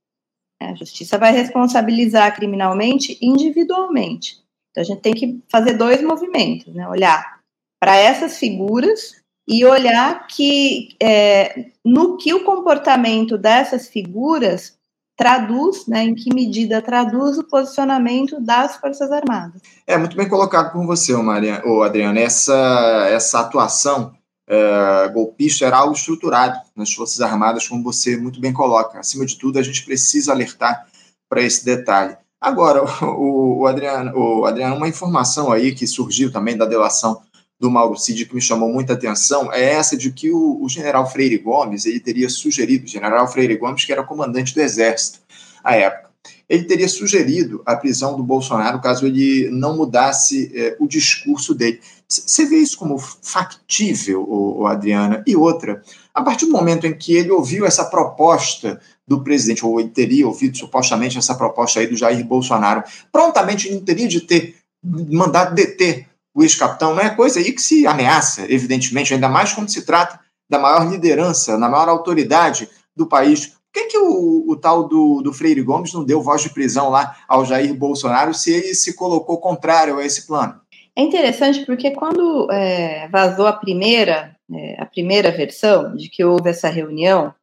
A 0.61 0.75
justiça 0.75 1.19
vai 1.19 1.33
responsabilizar 1.33 2.35
criminalmente 2.35 3.17
individualmente. 3.23 4.39
Então 4.71 4.83
a 4.83 4.85
gente 4.85 5.03
tem 5.03 5.15
que 5.15 5.41
fazer 5.49 5.75
dois 5.75 6.03
movimentos, 6.03 6.75
né? 6.75 6.89
Olhar 6.89 7.36
para 7.81 7.97
essas 7.97 8.39
figuras 8.39 9.15
e 9.47 9.65
olhar 9.65 10.27
que 10.27 10.89
é, 11.01 11.67
no 11.85 12.17
que 12.17 12.35
o 12.35 12.45
comportamento 12.45 13.39
dessas 13.39 13.89
figuras 13.89 14.77
traduz, 15.17 15.87
né, 15.87 16.05
em 16.05 16.15
que 16.15 16.35
medida 16.35 16.83
traduz 16.83 17.39
o 17.39 17.45
posicionamento 17.45 18.39
das 18.39 18.77
Forças 18.77 19.11
Armadas. 19.11 19.63
É 19.87 19.97
muito 19.97 20.17
bem 20.17 20.29
colocado 20.29 20.73
por 20.73 20.85
você, 20.85 21.17
Maria, 21.17 21.63
ou 21.65 21.83
Adriana, 21.83 22.21
essa, 22.21 23.09
essa 23.11 23.41
atuação 23.41 24.15
é, 24.47 25.09
golpista 25.09 25.65
era 25.65 25.79
algo 25.79 25.95
estruturado 25.95 26.61
nas 26.77 26.93
Forças 26.93 27.21
Armadas, 27.21 27.67
como 27.67 27.83
você 27.83 28.17
muito 28.17 28.41
bem 28.41 28.53
coloca. 28.53 28.99
Acima 28.99 29.25
de 29.25 29.39
tudo, 29.39 29.59
a 29.59 29.63
gente 29.63 29.85
precisa 29.85 30.33
alertar 30.33 30.87
para 31.29 31.43
esse 31.43 31.65
detalhe. 31.65 32.17
Agora, 32.41 32.85
o, 33.03 33.61
o, 33.61 33.67
Adriano, 33.67 34.13
o 34.17 34.45
Adriano, 34.45 34.77
uma 34.77 34.89
informação 34.89 35.51
aí 35.51 35.75
que 35.75 35.87
surgiu 35.87 36.31
também 36.31 36.57
da 36.57 36.67
delação 36.67 37.23
do 37.59 37.71
Mauro 37.71 37.97
Cid 37.97 38.27
que 38.27 38.35
me 38.35 38.41
chamou 38.41 38.73
muita 38.73 38.93
atenção 38.93 39.53
é 39.53 39.73
essa 39.73 39.97
de 39.97 40.13
que 40.13 40.31
o, 40.31 40.63
o 40.63 40.69
general 40.69 41.11
Freire 41.11 41.39
Gomes 41.39 41.87
ele 41.87 42.01
teria 42.01 42.29
sugerido, 42.29 42.87
general 42.87 43.27
Freire 43.29 43.57
Gomes, 43.57 43.85
que 43.85 43.93
era 43.93 44.03
comandante 44.03 44.55
do 44.55 44.61
Exército 44.61 45.21
à 45.65 45.75
época, 45.75 46.07
ele 46.49 46.65
teria 46.65 46.89
sugerido 46.89 47.63
a 47.67 47.75
prisão 47.75 48.17
do 48.17 48.23
Bolsonaro 48.23 48.81
caso 48.81 49.07
ele 49.07 49.49
não 49.51 49.77
mudasse 49.77 50.53
é, 50.55 50.77
o 50.79 50.87
discurso 50.87 51.55
dele. 51.55 51.81
Você 52.09 52.47
vê 52.47 52.59
isso 52.59 52.79
como 52.79 52.99
factível, 52.99 54.25
ô, 54.29 54.65
Adriana? 54.67 55.25
E 55.27 55.35
outra, 55.35 55.83
a 56.15 56.23
partir 56.23 56.47
do 56.47 56.53
momento 56.53 56.87
em 56.87 56.97
que 56.97 57.17
ele 57.17 57.33
ouviu 57.33 57.67
essa 57.67 57.85
proposta 57.85 58.81
do 59.07 59.25
presidente, 59.25 59.67
ou 59.67 59.81
ele 59.81 59.89
teria 59.89 60.27
ouvido 60.27 60.57
supostamente 60.57 61.19
essa 61.19 61.35
proposta 61.35 61.81
aí 61.81 61.87
do 61.89 61.97
Jair 61.97 62.25
Bolsonaro, 62.25 62.85
prontamente 63.11 63.67
ele 63.67 63.77
não 63.77 63.85
teria 63.85 64.07
de 64.07 64.21
ter 64.21 64.55
mandado 64.85 65.55
deter 65.55 66.07
o 66.37 66.43
ex-capitão, 66.43 66.95
não 66.95 67.01
é 67.01 67.09
coisa 67.09 67.41
aí 67.41 67.51
que 67.51 67.63
se 67.63 67.87
ameaça, 67.87 68.43
evidentemente, 68.53 69.15
ainda 69.15 69.27
mais 69.27 69.55
quando 69.55 69.71
se 69.71 69.87
trata 69.87 70.21
da 70.47 70.59
maior 70.59 70.87
liderança, 70.87 71.59
da 71.59 71.67
maior 71.67 71.89
autoridade 71.89 72.69
do 72.95 73.07
país. 73.07 73.47
Por 73.47 73.57
que, 73.73 73.85
que 73.87 73.99
o, 73.99 74.45
o 74.47 74.55
tal 74.55 74.87
do, 74.87 75.23
do 75.23 75.33
Freire 75.33 75.63
Gomes 75.63 75.95
não 75.95 76.05
deu 76.05 76.23
voz 76.23 76.43
de 76.43 76.51
prisão 76.51 76.91
lá 76.91 77.17
ao 77.27 77.47
Jair 77.47 77.75
Bolsonaro 77.75 78.35
se 78.35 78.53
ele 78.53 78.75
se 78.75 78.95
colocou 78.95 79.39
contrário 79.39 79.99
a 79.99 80.05
esse 80.05 80.27
plano? 80.27 80.61
É 80.95 81.01
interessante 81.01 81.65
porque 81.65 81.91
quando 81.93 82.51
é, 82.53 83.09
vazou 83.09 83.47
a 83.47 83.53
primeira, 83.55 84.37
é, 84.53 84.77
a 84.79 84.85
primeira 84.85 85.31
versão 85.31 85.97
de 85.97 86.11
que 86.11 86.23
houve 86.23 86.51
essa 86.51 86.69
reunião, 86.69 87.35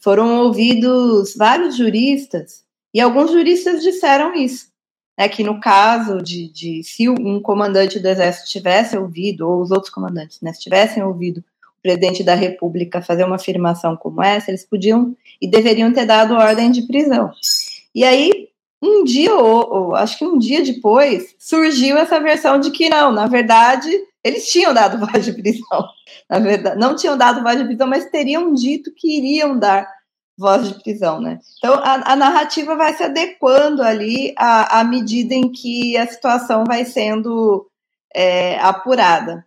foram 0.00 0.40
ouvidos 0.40 1.36
vários 1.36 1.76
juristas 1.76 2.64
e 2.92 3.00
alguns 3.00 3.30
juristas 3.30 3.80
disseram 3.80 4.34
isso, 4.34 4.66
né, 5.16 5.28
que 5.28 5.44
no 5.44 5.60
caso 5.60 6.20
de, 6.20 6.48
de 6.48 6.82
se 6.82 7.08
um 7.08 7.40
comandante 7.40 7.98
do 7.98 8.08
exército 8.08 8.50
tivesse 8.50 8.96
ouvido, 8.96 9.48
ou 9.48 9.62
os 9.62 9.70
outros 9.70 9.92
comandantes 9.92 10.40
né, 10.40 10.52
tivessem 10.52 11.02
ouvido 11.02 11.38
o 11.38 11.82
presidente 11.82 12.22
da 12.22 12.34
república 12.34 13.02
fazer 13.02 13.24
uma 13.24 13.36
afirmação 13.36 13.96
como 13.96 14.22
essa, 14.22 14.50
eles 14.50 14.64
podiam 14.64 15.16
e 15.40 15.48
deveriam 15.48 15.92
ter 15.92 16.06
dado 16.06 16.34
ordem 16.34 16.70
de 16.70 16.82
prisão. 16.82 17.32
E 17.94 18.04
aí, 18.04 18.48
um 18.82 19.04
dia, 19.04 19.34
ou, 19.34 19.72
ou 19.72 19.96
acho 19.96 20.18
que 20.18 20.24
um 20.24 20.38
dia 20.38 20.62
depois, 20.62 21.34
surgiu 21.38 21.96
essa 21.96 22.20
versão 22.20 22.58
de 22.58 22.70
que 22.70 22.88
não, 22.88 23.12
na 23.12 23.26
verdade, 23.26 23.90
eles 24.22 24.50
tinham 24.50 24.74
dado 24.74 24.98
voz 25.06 25.24
de 25.24 25.32
prisão. 25.32 25.88
Na 26.28 26.38
verdade, 26.38 26.78
não 26.78 26.96
tinham 26.96 27.16
dado 27.16 27.42
voz 27.42 27.56
de 27.56 27.64
prisão, 27.64 27.86
mas 27.86 28.10
teriam 28.10 28.52
dito 28.52 28.92
que 28.94 29.18
iriam 29.18 29.58
dar 29.58 29.88
voz 30.36 30.68
de 30.68 30.82
prisão, 30.82 31.20
né? 31.20 31.38
Então 31.58 31.74
a, 31.74 32.12
a 32.12 32.16
narrativa 32.16 32.74
vai 32.74 32.94
se 32.94 33.02
adequando 33.02 33.82
ali 33.82 34.34
à, 34.36 34.80
à, 34.80 34.84
medida 34.84 35.34
em 35.34 35.50
que 35.50 35.96
a 35.96 36.06
situação 36.06 36.64
vai 36.64 36.84
sendo 36.84 37.66
é, 38.14 38.58
apurada. 38.58 39.46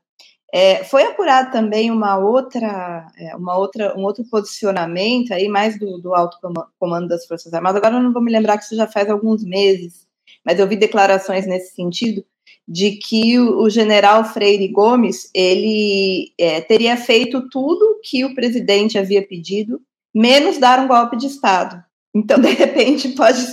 É, 0.53 0.83
foi 0.85 1.03
apurado 1.03 1.51
também 1.51 1.91
uma 1.91 2.17
outra, 2.17 3.05
é, 3.17 3.35
uma 3.35 3.57
outra, 3.57 3.97
um 3.97 4.03
outro 4.03 4.23
posicionamento 4.25 5.33
aí 5.33 5.49
mais 5.49 5.77
do, 5.77 5.97
do 5.99 6.15
alto 6.15 6.37
comando 6.79 7.07
das 7.07 7.25
Forças 7.25 7.53
Armadas. 7.53 7.77
Agora 7.77 7.95
eu 7.95 8.03
não 8.03 8.13
vou 8.13 8.21
me 8.21 8.31
lembrar 8.31 8.57
que 8.57 8.63
isso 8.63 8.75
já 8.75 8.87
faz 8.87 9.09
alguns 9.09 9.43
meses, 9.43 10.07
mas 10.45 10.57
eu 10.57 10.67
vi 10.67 10.77
declarações 10.77 11.45
nesse 11.45 11.75
sentido 11.75 12.23
de 12.65 12.91
que 12.91 13.37
o, 13.37 13.61
o 13.61 13.69
general 13.69 14.23
Freire 14.23 14.67
Gomes 14.69 15.29
ele 15.33 16.33
é, 16.37 16.61
teria 16.61 16.95
feito 16.95 17.49
tudo 17.49 17.99
que 18.01 18.23
o 18.23 18.33
presidente 18.33 18.97
havia 18.97 19.25
pedido 19.25 19.81
menos 20.15 20.57
dar 20.57 20.79
um 20.79 20.87
golpe 20.87 21.17
de 21.17 21.27
Estado. 21.27 21.83
Então, 22.15 22.39
de 22.41 22.49
repente, 22.49 23.09
pode 23.09 23.45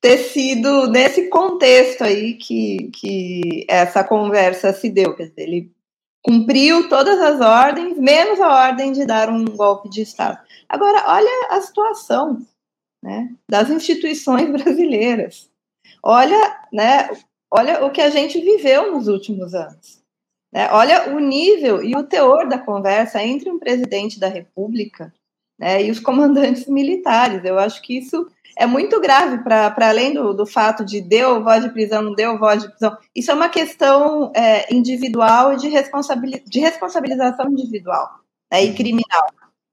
ter 0.00 0.18
sido 0.18 0.86
nesse 0.88 1.28
contexto 1.28 2.04
aí 2.04 2.34
que, 2.34 2.90
que 2.92 3.66
essa 3.68 4.04
conversa 4.04 4.72
se 4.72 4.90
deu. 4.90 5.14
Quer 5.16 5.28
dizer, 5.28 5.42
ele 5.42 5.72
cumpriu 6.22 6.88
todas 6.88 7.20
as 7.20 7.40
ordens, 7.40 7.96
menos 7.98 8.40
a 8.40 8.48
ordem 8.68 8.92
de 8.92 9.06
dar 9.06 9.30
um 9.30 9.44
golpe 9.44 9.88
de 9.88 10.02
Estado. 10.02 10.38
Agora, 10.68 11.04
olha 11.06 11.48
a 11.50 11.60
situação 11.60 12.44
né, 13.02 13.32
das 13.48 13.70
instituições 13.70 14.50
brasileiras. 14.50 15.50
Olha, 16.02 16.60
né, 16.72 17.08
olha 17.50 17.84
o 17.84 17.90
que 17.90 18.00
a 18.00 18.10
gente 18.10 18.40
viveu 18.40 18.92
nos 18.92 19.06
últimos 19.06 19.54
anos. 19.54 20.02
Né? 20.52 20.68
Olha 20.72 21.14
o 21.14 21.20
nível 21.20 21.82
e 21.82 21.94
o 21.94 22.02
teor 22.02 22.48
da 22.48 22.58
conversa 22.58 23.22
entre 23.22 23.50
um 23.50 23.58
presidente 23.58 24.18
da 24.18 24.28
República 24.28 25.12
né, 25.58 25.82
e 25.82 25.90
os 25.90 26.00
comandantes 26.00 26.66
militares. 26.68 27.44
Eu 27.44 27.58
acho 27.58 27.82
que 27.82 27.98
isso 27.98 28.26
é 28.56 28.66
muito 28.66 28.98
grave, 29.00 29.38
para 29.44 29.74
além 29.78 30.14
do, 30.14 30.32
do 30.32 30.46
fato 30.46 30.84
de 30.84 31.00
deu 31.00 31.44
voz 31.44 31.62
de 31.62 31.70
prisão, 31.70 32.02
não 32.02 32.14
deu 32.14 32.38
voz 32.38 32.62
de 32.62 32.70
prisão. 32.70 32.96
Isso 33.14 33.30
é 33.30 33.34
uma 33.34 33.50
questão 33.50 34.32
é, 34.34 34.74
individual 34.74 35.52
e 35.52 35.56
de, 35.56 35.68
responsabili 35.68 36.42
de 36.46 36.60
responsabilização 36.60 37.50
individual 37.50 38.08
né, 38.50 38.64
e 38.64 38.72
criminal. 38.72 39.26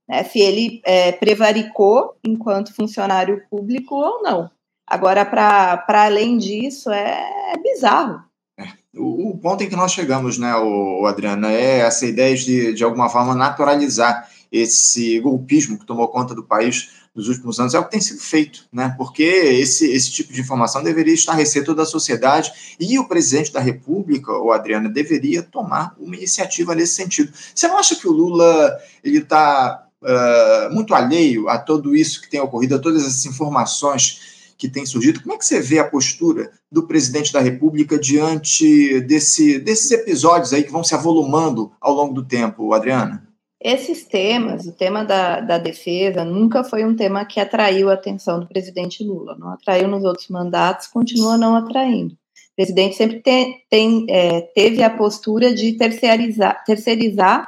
Né, 0.07 0.23
se 0.25 0.39
ele 0.39 0.81
é, 0.83 1.13
prevaricou 1.13 2.17
enquanto 2.25 2.75
funcionário 2.75 3.41
público 3.49 3.95
ou 3.95 4.21
não. 4.21 4.51
Agora, 4.85 5.25
para 5.25 5.81
além 5.87 6.37
disso, 6.37 6.91
é, 6.91 7.53
é 7.53 7.57
bizarro. 7.57 8.21
É, 8.59 8.67
o, 8.95 9.29
o, 9.29 9.37
ponto 9.37 9.63
em 9.63 9.69
que 9.69 9.77
nós 9.77 9.93
chegamos, 9.93 10.37
né, 10.37 10.53
o 10.55 11.05
Adriana, 11.07 11.49
é 11.51 11.79
essa 11.79 12.05
ideia 12.05 12.35
de, 12.35 12.73
de 12.73 12.83
alguma 12.83 13.09
forma, 13.09 13.33
naturalizar 13.33 14.29
esse 14.53 15.19
golpismo 15.19 15.79
que 15.79 15.85
tomou 15.85 16.07
conta 16.09 16.35
do 16.35 16.43
país 16.43 16.91
nos 17.15 17.27
últimos 17.27 17.59
anos 17.59 17.73
é 17.73 17.79
o 17.79 17.83
que 17.83 17.91
tem 17.91 18.01
sido 18.01 18.19
feito, 18.19 18.65
né? 18.71 18.93
Porque 18.97 19.23
esse, 19.23 19.91
esse 19.91 20.11
tipo 20.11 20.31
de 20.31 20.41
informação 20.41 20.83
deveria 20.83 21.13
estarrecer 21.13 21.65
toda 21.65 21.81
a 21.81 21.87
sociedade 21.87 22.51
e 22.79 22.99
o 22.99 23.07
presidente 23.07 23.51
da 23.51 23.59
República, 23.59 24.31
o 24.31 24.51
Adriana, 24.51 24.87
deveria 24.89 25.41
tomar 25.41 25.95
uma 25.99 26.15
iniciativa 26.15 26.75
nesse 26.75 26.93
sentido. 26.93 27.33
Você 27.53 27.67
não 27.67 27.79
acha 27.79 27.95
que 27.95 28.07
o 28.07 28.11
Lula 28.11 28.77
ele 29.03 29.19
está 29.19 29.87
uh, 30.01 30.73
muito 30.73 30.93
alheio 30.93 31.49
a 31.49 31.57
tudo 31.57 31.95
isso 31.95 32.21
que 32.21 32.29
tem 32.29 32.39
ocorrido, 32.39 32.75
a 32.75 32.79
todas 32.79 33.01
essas 33.01 33.25
informações 33.25 34.53
que 34.55 34.69
têm 34.69 34.85
surgido? 34.85 35.21
Como 35.21 35.33
é 35.33 35.37
que 35.37 35.45
você 35.45 35.59
vê 35.59 35.79
a 35.79 35.87
postura 35.89 36.51
do 36.71 36.83
presidente 36.83 37.33
da 37.33 37.39
República 37.39 37.97
diante 37.97 39.01
desse, 39.01 39.59
desses 39.59 39.89
episódios 39.89 40.53
aí 40.53 40.63
que 40.63 40.71
vão 40.71 40.83
se 40.83 40.93
avolumando 40.93 41.71
ao 41.81 41.93
longo 41.93 42.13
do 42.13 42.23
tempo, 42.23 42.71
Adriana? 42.73 43.32
Esses 43.63 44.03
temas, 44.03 44.67
o 44.67 44.73
tema 44.73 45.05
da, 45.05 45.39
da 45.39 45.57
defesa, 45.57 46.25
nunca 46.25 46.65
foi 46.65 46.83
um 46.83 46.97
tema 46.97 47.23
que 47.23 47.39
atraiu 47.39 47.89
a 47.89 47.93
atenção 47.93 48.41
do 48.41 48.47
presidente 48.47 49.01
Lula. 49.05 49.37
Não 49.39 49.47
atraiu 49.53 49.87
nos 49.87 50.03
outros 50.03 50.27
mandatos, 50.27 50.87
continua 50.87 51.37
não 51.37 51.55
atraindo. 51.55 52.13
O 52.13 52.55
presidente 52.57 52.97
sempre 52.97 53.21
tem, 53.21 53.63
tem, 53.69 54.05
é, 54.09 54.41
teve 54.41 54.83
a 54.83 54.89
postura 54.89 55.55
de 55.55 55.77
terceirizar, 55.77 56.61
terceirizar 56.65 57.47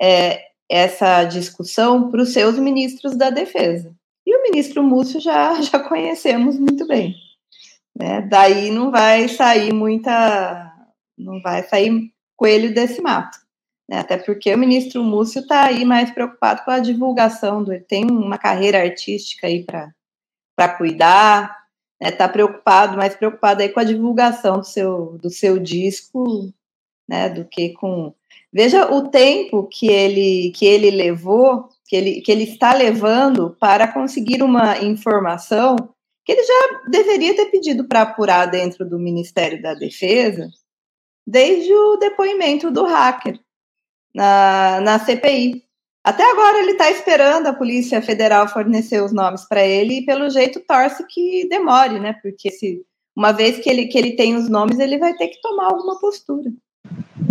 é, 0.00 0.40
essa 0.70 1.24
discussão 1.24 2.10
para 2.10 2.22
os 2.22 2.32
seus 2.32 2.58
ministros 2.58 3.14
da 3.14 3.28
defesa. 3.28 3.94
E 4.26 4.34
o 4.34 4.42
ministro 4.42 4.82
Múcio 4.82 5.20
já, 5.20 5.60
já 5.60 5.80
conhecemos 5.80 6.58
muito 6.58 6.86
bem. 6.86 7.14
Né? 7.94 8.22
Daí 8.22 8.70
não 8.70 8.90
vai 8.90 9.28
sair 9.28 9.70
muita. 9.70 10.72
não 11.18 11.42
vai 11.42 11.62
sair 11.64 12.10
coelho 12.34 12.72
desse 12.72 13.02
mato. 13.02 13.41
Né? 13.92 13.98
Até 13.98 14.16
porque 14.16 14.54
o 14.54 14.58
ministro 14.58 15.04
Múcio 15.04 15.42
está 15.42 15.66
aí 15.66 15.84
mais 15.84 16.10
preocupado 16.10 16.64
com 16.64 16.70
a 16.70 16.78
divulgação, 16.78 17.62
do, 17.62 17.74
ele 17.74 17.84
tem 17.84 18.10
uma 18.10 18.38
carreira 18.38 18.78
artística 18.80 19.46
aí 19.46 19.66
para 19.66 20.68
cuidar, 20.78 21.66
está 22.00 22.10
né? 22.10 22.10
Tá 22.10 22.26
preocupado, 22.26 22.96
mais 22.96 23.14
preocupado 23.14 23.60
aí 23.60 23.68
com 23.68 23.80
a 23.80 23.84
divulgação 23.84 24.60
do 24.60 24.64
seu, 24.64 25.18
do 25.18 25.28
seu 25.28 25.58
disco, 25.58 26.50
né? 27.06 27.28
do 27.28 27.44
que 27.44 27.74
com. 27.74 28.14
Veja 28.50 28.90
o 28.90 29.08
tempo 29.10 29.68
que 29.70 29.88
ele, 29.88 30.52
que 30.52 30.64
ele 30.64 30.90
levou, 30.90 31.68
que 31.86 31.94
ele, 31.94 32.20
que 32.22 32.32
ele 32.32 32.44
está 32.44 32.72
levando 32.72 33.54
para 33.60 33.86
conseguir 33.86 34.42
uma 34.42 34.78
informação 34.78 35.76
que 36.24 36.32
ele 36.32 36.44
já 36.44 36.82
deveria 36.88 37.36
ter 37.36 37.46
pedido 37.46 37.86
para 37.86 38.02
apurar 38.02 38.46
dentro 38.46 38.88
do 38.88 38.98
Ministério 38.98 39.60
da 39.60 39.74
Defesa, 39.74 40.48
desde 41.26 41.72
o 41.74 41.96
depoimento 41.96 42.70
do 42.70 42.84
hacker 42.84 43.38
na, 44.14 44.80
na 44.80 44.98
CPI. 44.98 45.62
Até 46.04 46.28
agora 46.28 46.58
ele 46.58 46.72
está 46.72 46.90
esperando 46.90 47.46
a 47.46 47.52
Polícia 47.52 48.02
Federal 48.02 48.48
fornecer 48.48 49.02
os 49.02 49.12
nomes 49.12 49.46
para 49.46 49.64
ele 49.64 49.98
e, 49.98 50.04
pelo 50.04 50.28
jeito, 50.28 50.60
torce 50.60 51.06
que 51.06 51.46
demore, 51.48 52.00
né? 52.00 52.14
Porque 52.20 52.50
se, 52.50 52.82
uma 53.16 53.30
vez 53.30 53.58
que 53.58 53.70
ele, 53.70 53.86
que 53.86 53.96
ele 53.96 54.16
tem 54.16 54.34
os 54.34 54.48
nomes, 54.48 54.80
ele 54.80 54.98
vai 54.98 55.14
ter 55.14 55.28
que 55.28 55.40
tomar 55.40 55.66
alguma 55.66 56.00
postura. 56.00 56.50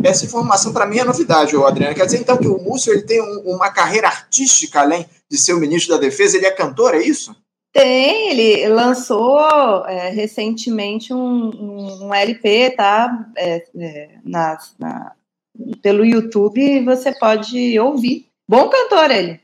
Essa 0.04 0.26
informação 0.26 0.72
para 0.72 0.86
mim 0.86 1.00
é 1.00 1.04
novidade, 1.04 1.56
Adriano. 1.56 1.94
Quer 1.94 2.06
dizer, 2.06 2.20
então, 2.20 2.38
que 2.38 2.48
o 2.48 2.58
Múcio 2.58 2.94
ele 2.94 3.04
tem 3.04 3.22
um, 3.22 3.56
uma 3.56 3.70
carreira 3.70 4.08
artística 4.08 4.80
além 4.80 5.06
de 5.30 5.38
ser 5.38 5.54
o 5.54 5.60
ministro 5.60 5.94
da 5.94 6.00
Defesa? 6.00 6.38
Ele 6.38 6.46
é 6.46 6.52
cantor, 6.52 6.96
é 6.96 7.02
isso? 7.02 7.36
Tem, 7.74 8.30
ele 8.30 8.68
lançou 8.70 9.40
é, 9.86 10.10
recentemente 10.10 11.14
um, 11.14 12.06
um, 12.06 12.14
LP, 12.14 12.72
tá? 12.72 13.28
É, 13.38 13.64
é, 13.78 14.10
na, 14.26 14.58
pelo 15.82 16.06
YouTube 16.06 16.84
você 16.84 17.12
pode 17.14 17.80
ouvir. 17.80 18.28
Bom 18.50 18.70
cantor 18.70 19.12
ele. 19.12 19.40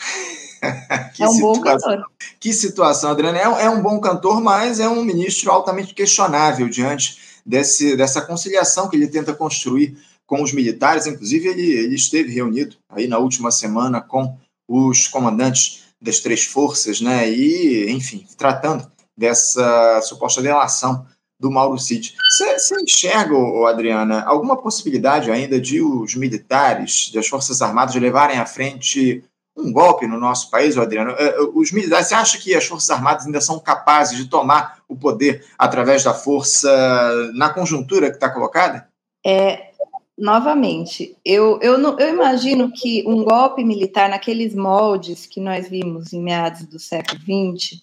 é 0.62 1.28
um 1.28 1.32
situação, 1.32 1.40
bom 1.40 1.60
cantor. 1.60 2.04
Que 2.38 2.52
situação, 2.52 3.10
Adriana. 3.10 3.38
É, 3.38 3.64
é, 3.64 3.70
um 3.70 3.82
bom 3.82 4.00
cantor, 4.00 4.40
mas 4.40 4.80
é 4.80 4.88
um 4.88 5.02
ministro 5.02 5.50
altamente 5.50 5.94
questionável 5.94 6.68
diante 6.68 7.40
desse, 7.44 7.96
dessa 7.96 8.20
conciliação 8.20 8.88
que 8.88 8.96
ele 8.96 9.08
tenta 9.08 9.34
construir 9.34 9.96
com 10.26 10.42
os 10.42 10.52
militares, 10.52 11.06
inclusive 11.06 11.48
ele, 11.48 11.70
ele 11.70 11.94
esteve 11.94 12.32
reunido 12.32 12.76
aí 12.90 13.06
na 13.06 13.18
última 13.18 13.52
semana 13.52 14.00
com 14.00 14.36
os 14.68 15.06
comandantes 15.06 15.84
das 16.02 16.18
três 16.18 16.44
forças, 16.44 17.00
né? 17.00 17.30
E, 17.30 17.90
enfim, 17.90 18.26
tratando 18.36 18.90
dessa 19.16 20.00
suposta 20.02 20.42
delação 20.42 21.06
do 21.38 21.50
Mauro 21.50 21.78
Cid. 21.78 22.14
Você 22.36 22.82
enxerga, 22.82 23.34
Adriana, 23.66 24.22
alguma 24.26 24.58
possibilidade 24.58 25.30
ainda 25.30 25.58
de 25.58 25.80
os 25.80 26.14
militares, 26.14 27.10
das 27.14 27.26
Forças 27.26 27.62
Armadas, 27.62 27.94
levarem 27.94 28.38
à 28.38 28.44
frente 28.44 29.24
um 29.56 29.72
golpe 29.72 30.06
no 30.06 30.20
nosso 30.20 30.50
país, 30.50 30.76
Adriano? 30.76 31.12
É, 31.12 31.28
é, 31.28 31.40
os 31.54 31.72
militares, 31.72 32.08
você 32.08 32.14
acha 32.14 32.38
que 32.38 32.54
as 32.54 32.66
Forças 32.66 32.90
Armadas 32.90 33.24
ainda 33.24 33.40
são 33.40 33.58
capazes 33.58 34.18
de 34.18 34.28
tomar 34.28 34.82
o 34.86 34.94
poder 34.94 35.46
através 35.56 36.04
da 36.04 36.12
força 36.12 37.32
na 37.34 37.48
conjuntura 37.48 38.10
que 38.10 38.16
está 38.16 38.28
colocada? 38.28 38.86
É, 39.24 39.70
novamente, 40.18 41.16
eu, 41.24 41.58
eu, 41.62 41.80
eu 41.98 42.08
imagino 42.10 42.70
que 42.70 43.02
um 43.06 43.24
golpe 43.24 43.64
militar 43.64 44.10
naqueles 44.10 44.54
moldes 44.54 45.24
que 45.24 45.40
nós 45.40 45.70
vimos 45.70 46.12
em 46.12 46.22
meados 46.22 46.64
do 46.66 46.78
século 46.78 47.18
XX, 47.18 47.80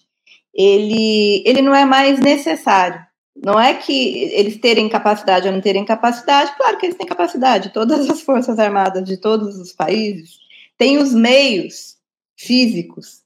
ele, 0.54 1.42
ele 1.44 1.60
não 1.60 1.74
é 1.74 1.84
mais 1.84 2.20
necessário. 2.20 3.04
Não 3.36 3.58
é 3.58 3.74
que 3.74 4.32
eles 4.32 4.58
terem 4.58 4.88
capacidade 4.88 5.46
ou 5.46 5.52
não 5.52 5.60
terem 5.60 5.84
capacidade, 5.84 6.56
claro 6.56 6.78
que 6.78 6.86
eles 6.86 6.96
têm 6.96 7.06
capacidade. 7.06 7.72
Todas 7.72 8.08
as 8.08 8.20
forças 8.20 8.58
armadas 8.58 9.04
de 9.04 9.16
todos 9.16 9.58
os 9.58 9.72
países 9.72 10.38
têm 10.78 10.98
os 10.98 11.12
meios 11.12 11.96
físicos 12.36 13.22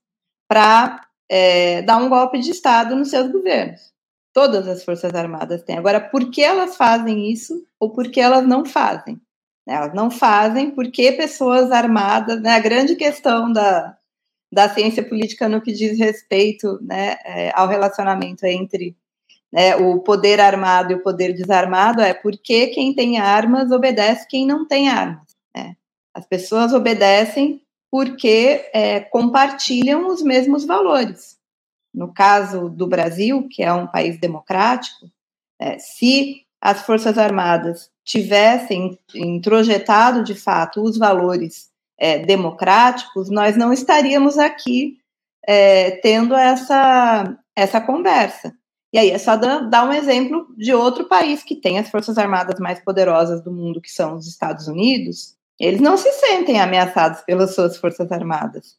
para 0.49 1.07
é, 1.29 1.83
dar 1.83 1.99
um 1.99 2.09
golpe 2.09 2.39
de 2.39 2.51
Estado 2.51 2.97
nos 2.97 3.11
seus 3.11 3.31
governos. 3.31 3.93
Todas 4.33 4.67
as 4.67 4.83
forças 4.85 5.15
armadas 5.15 5.63
têm. 5.63 5.77
Agora, 5.77 6.01
por 6.01 6.31
que 6.31 6.43
elas 6.43 6.77
fazem 6.77 7.31
isso 7.31 7.67
ou 7.79 7.91
por 7.91 8.11
que 8.11 8.21
elas 8.21 8.47
não 8.47 8.65
fazem? 8.65 9.21
Elas 9.67 9.93
não 9.93 10.11
fazem 10.11 10.71
porque 10.71 11.13
pessoas 11.13 11.71
armadas, 11.71 12.41
né, 12.41 12.53
a 12.53 12.61
grande 12.61 12.97
questão 12.97 13.53
da, 13.53 13.99
da 14.51 14.69
ciência 14.71 15.07
política 15.07 15.49
no 15.49 15.61
que 15.61 15.73
diz 15.73 15.99
respeito 15.99 16.79
né, 16.83 17.19
é, 17.25 17.53
ao 17.55 17.69
relacionamento 17.69 18.47
entre 18.47 18.97
né, 19.53 19.77
o 19.77 20.01
poder 20.01 20.41
armado 20.41 20.93
e 20.93 20.97
o 20.97 21.03
poder 21.03 21.33
desarmado 21.33 22.03
é 22.03 22.13
porque 22.13 22.69
quem 22.69 22.95
tem 22.95 23.19
armas 23.19 23.71
obedece 23.71 24.27
quem 24.29 24.47
não 24.47 24.67
tem 24.67 24.89
armas. 24.89 25.37
Né? 25.55 25.77
As 26.15 26.27
pessoas 26.27 26.73
obedecem 26.73 27.63
porque 27.91 28.69
é, 28.73 29.01
compartilham 29.01 30.09
os 30.09 30.23
mesmos 30.23 30.65
valores. 30.65 31.39
No 31.95 32.13
caso 32.13 32.69
do 32.69 32.87
Brasil, 32.87 33.49
que 33.51 33.63
é 33.63 33.73
um 33.73 33.87
país 33.87 34.19
democrático, 34.19 35.11
é, 35.59 35.79
se 35.79 36.45
as 36.61 36.83
Forças 36.83 37.17
Armadas 37.17 37.91
tivessem 38.05 38.99
introjetado 39.15 40.23
de 40.23 40.35
fato 40.35 40.83
os 40.83 40.99
valores 40.99 41.71
é, 41.99 42.19
democráticos, 42.19 43.31
nós 43.31 43.57
não 43.57 43.73
estaríamos 43.73 44.39
aqui 44.39 44.99
é, 45.47 45.93
tendo 46.03 46.35
essa, 46.35 47.37
essa 47.57 47.81
conversa. 47.81 48.55
E 48.93 48.99
aí 48.99 49.11
é 49.11 49.19
só 49.19 49.37
dar 49.37 49.87
um 49.87 49.93
exemplo 49.93 50.47
de 50.57 50.73
outro 50.73 51.05
país 51.07 51.43
que 51.43 51.57
tem 51.57 51.79
as 51.79 51.91
forças 51.91 52.17
armadas 52.17 52.59
mais 52.59 52.83
poderosas 52.83 53.43
do 53.43 53.53
mundo, 53.53 53.81
que 53.81 53.91
são 53.91 54.17
os 54.17 54.27
Estados 54.27 54.67
Unidos. 54.67 55.37
Eles 55.61 55.81
não 55.81 55.97
se 55.97 56.11
sentem 56.13 56.61
ameaçados 56.61 57.21
pelas 57.23 57.55
suas 57.55 57.77
forças 57.77 58.11
armadas. 58.11 58.77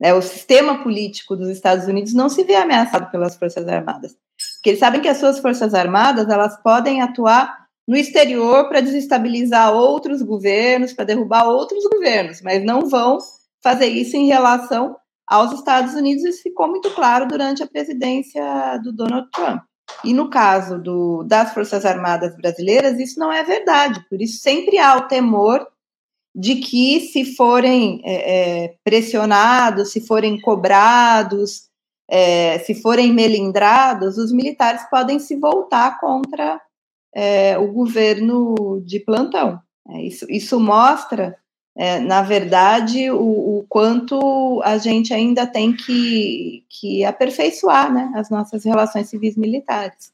É, 0.00 0.12
o 0.12 0.22
sistema 0.22 0.82
político 0.82 1.34
dos 1.34 1.48
Estados 1.48 1.86
Unidos 1.86 2.12
não 2.12 2.28
se 2.28 2.44
vê 2.44 2.54
ameaçado 2.54 3.10
pelas 3.10 3.36
forças 3.36 3.66
armadas, 3.66 4.16
porque 4.56 4.70
eles 4.70 4.80
sabem 4.80 5.00
que 5.00 5.08
as 5.08 5.18
suas 5.18 5.40
forças 5.40 5.74
armadas 5.74 6.28
elas 6.28 6.56
podem 6.62 7.02
atuar 7.02 7.66
no 7.86 7.96
exterior 7.96 8.68
para 8.68 8.80
desestabilizar 8.80 9.72
outros 9.72 10.22
governos, 10.22 10.92
para 10.92 11.06
derrubar 11.06 11.48
outros 11.48 11.82
governos, 11.92 12.42
mas 12.42 12.62
não 12.62 12.88
vão 12.88 13.18
fazer 13.60 13.86
isso 13.86 14.16
em 14.16 14.26
relação 14.26 14.96
aos 15.28 15.52
Estados 15.52 15.94
Unidos, 15.94 16.24
isso 16.24 16.42
ficou 16.42 16.68
muito 16.68 16.90
claro 16.90 17.26
durante 17.26 17.62
a 17.62 17.66
presidência 17.66 18.78
do 18.82 18.92
Donald 18.92 19.28
Trump. 19.30 19.62
E 20.04 20.12
no 20.12 20.30
caso 20.30 20.78
do, 20.78 21.22
das 21.24 21.52
Forças 21.52 21.84
Armadas 21.84 22.36
brasileiras, 22.36 22.98
isso 22.98 23.18
não 23.18 23.32
é 23.32 23.42
verdade, 23.42 24.04
por 24.08 24.20
isso 24.20 24.40
sempre 24.40 24.78
há 24.78 24.96
o 24.96 25.08
temor 25.08 25.66
de 26.34 26.56
que, 26.56 27.00
se 27.00 27.34
forem 27.34 28.00
é, 28.04 28.64
é, 28.64 28.74
pressionados, 28.84 29.90
se 29.90 30.00
forem 30.06 30.40
cobrados, 30.40 31.68
é, 32.08 32.58
se 32.60 32.74
forem 32.74 33.12
melindrados, 33.12 34.18
os 34.18 34.32
militares 34.32 34.88
podem 34.88 35.18
se 35.18 35.36
voltar 35.36 35.98
contra 35.98 36.60
é, 37.14 37.58
o 37.58 37.72
governo 37.72 38.80
de 38.84 39.00
plantão. 39.00 39.60
É, 39.90 40.02
isso, 40.02 40.26
isso 40.28 40.60
mostra 40.60 41.36
é, 41.78 42.00
na 42.00 42.22
verdade, 42.22 43.08
o, 43.08 43.58
o, 43.58 43.66
quanto 43.68 44.60
a 44.64 44.78
gente 44.78 45.14
ainda 45.14 45.46
tem 45.46 45.72
que, 45.72 46.64
que 46.68 47.04
aperfeiçoar 47.04 47.94
né, 47.94 48.10
as 48.16 48.28
nossas 48.30 48.64
relações 48.64 49.08
civis 49.08 49.36
militares. 49.36 50.12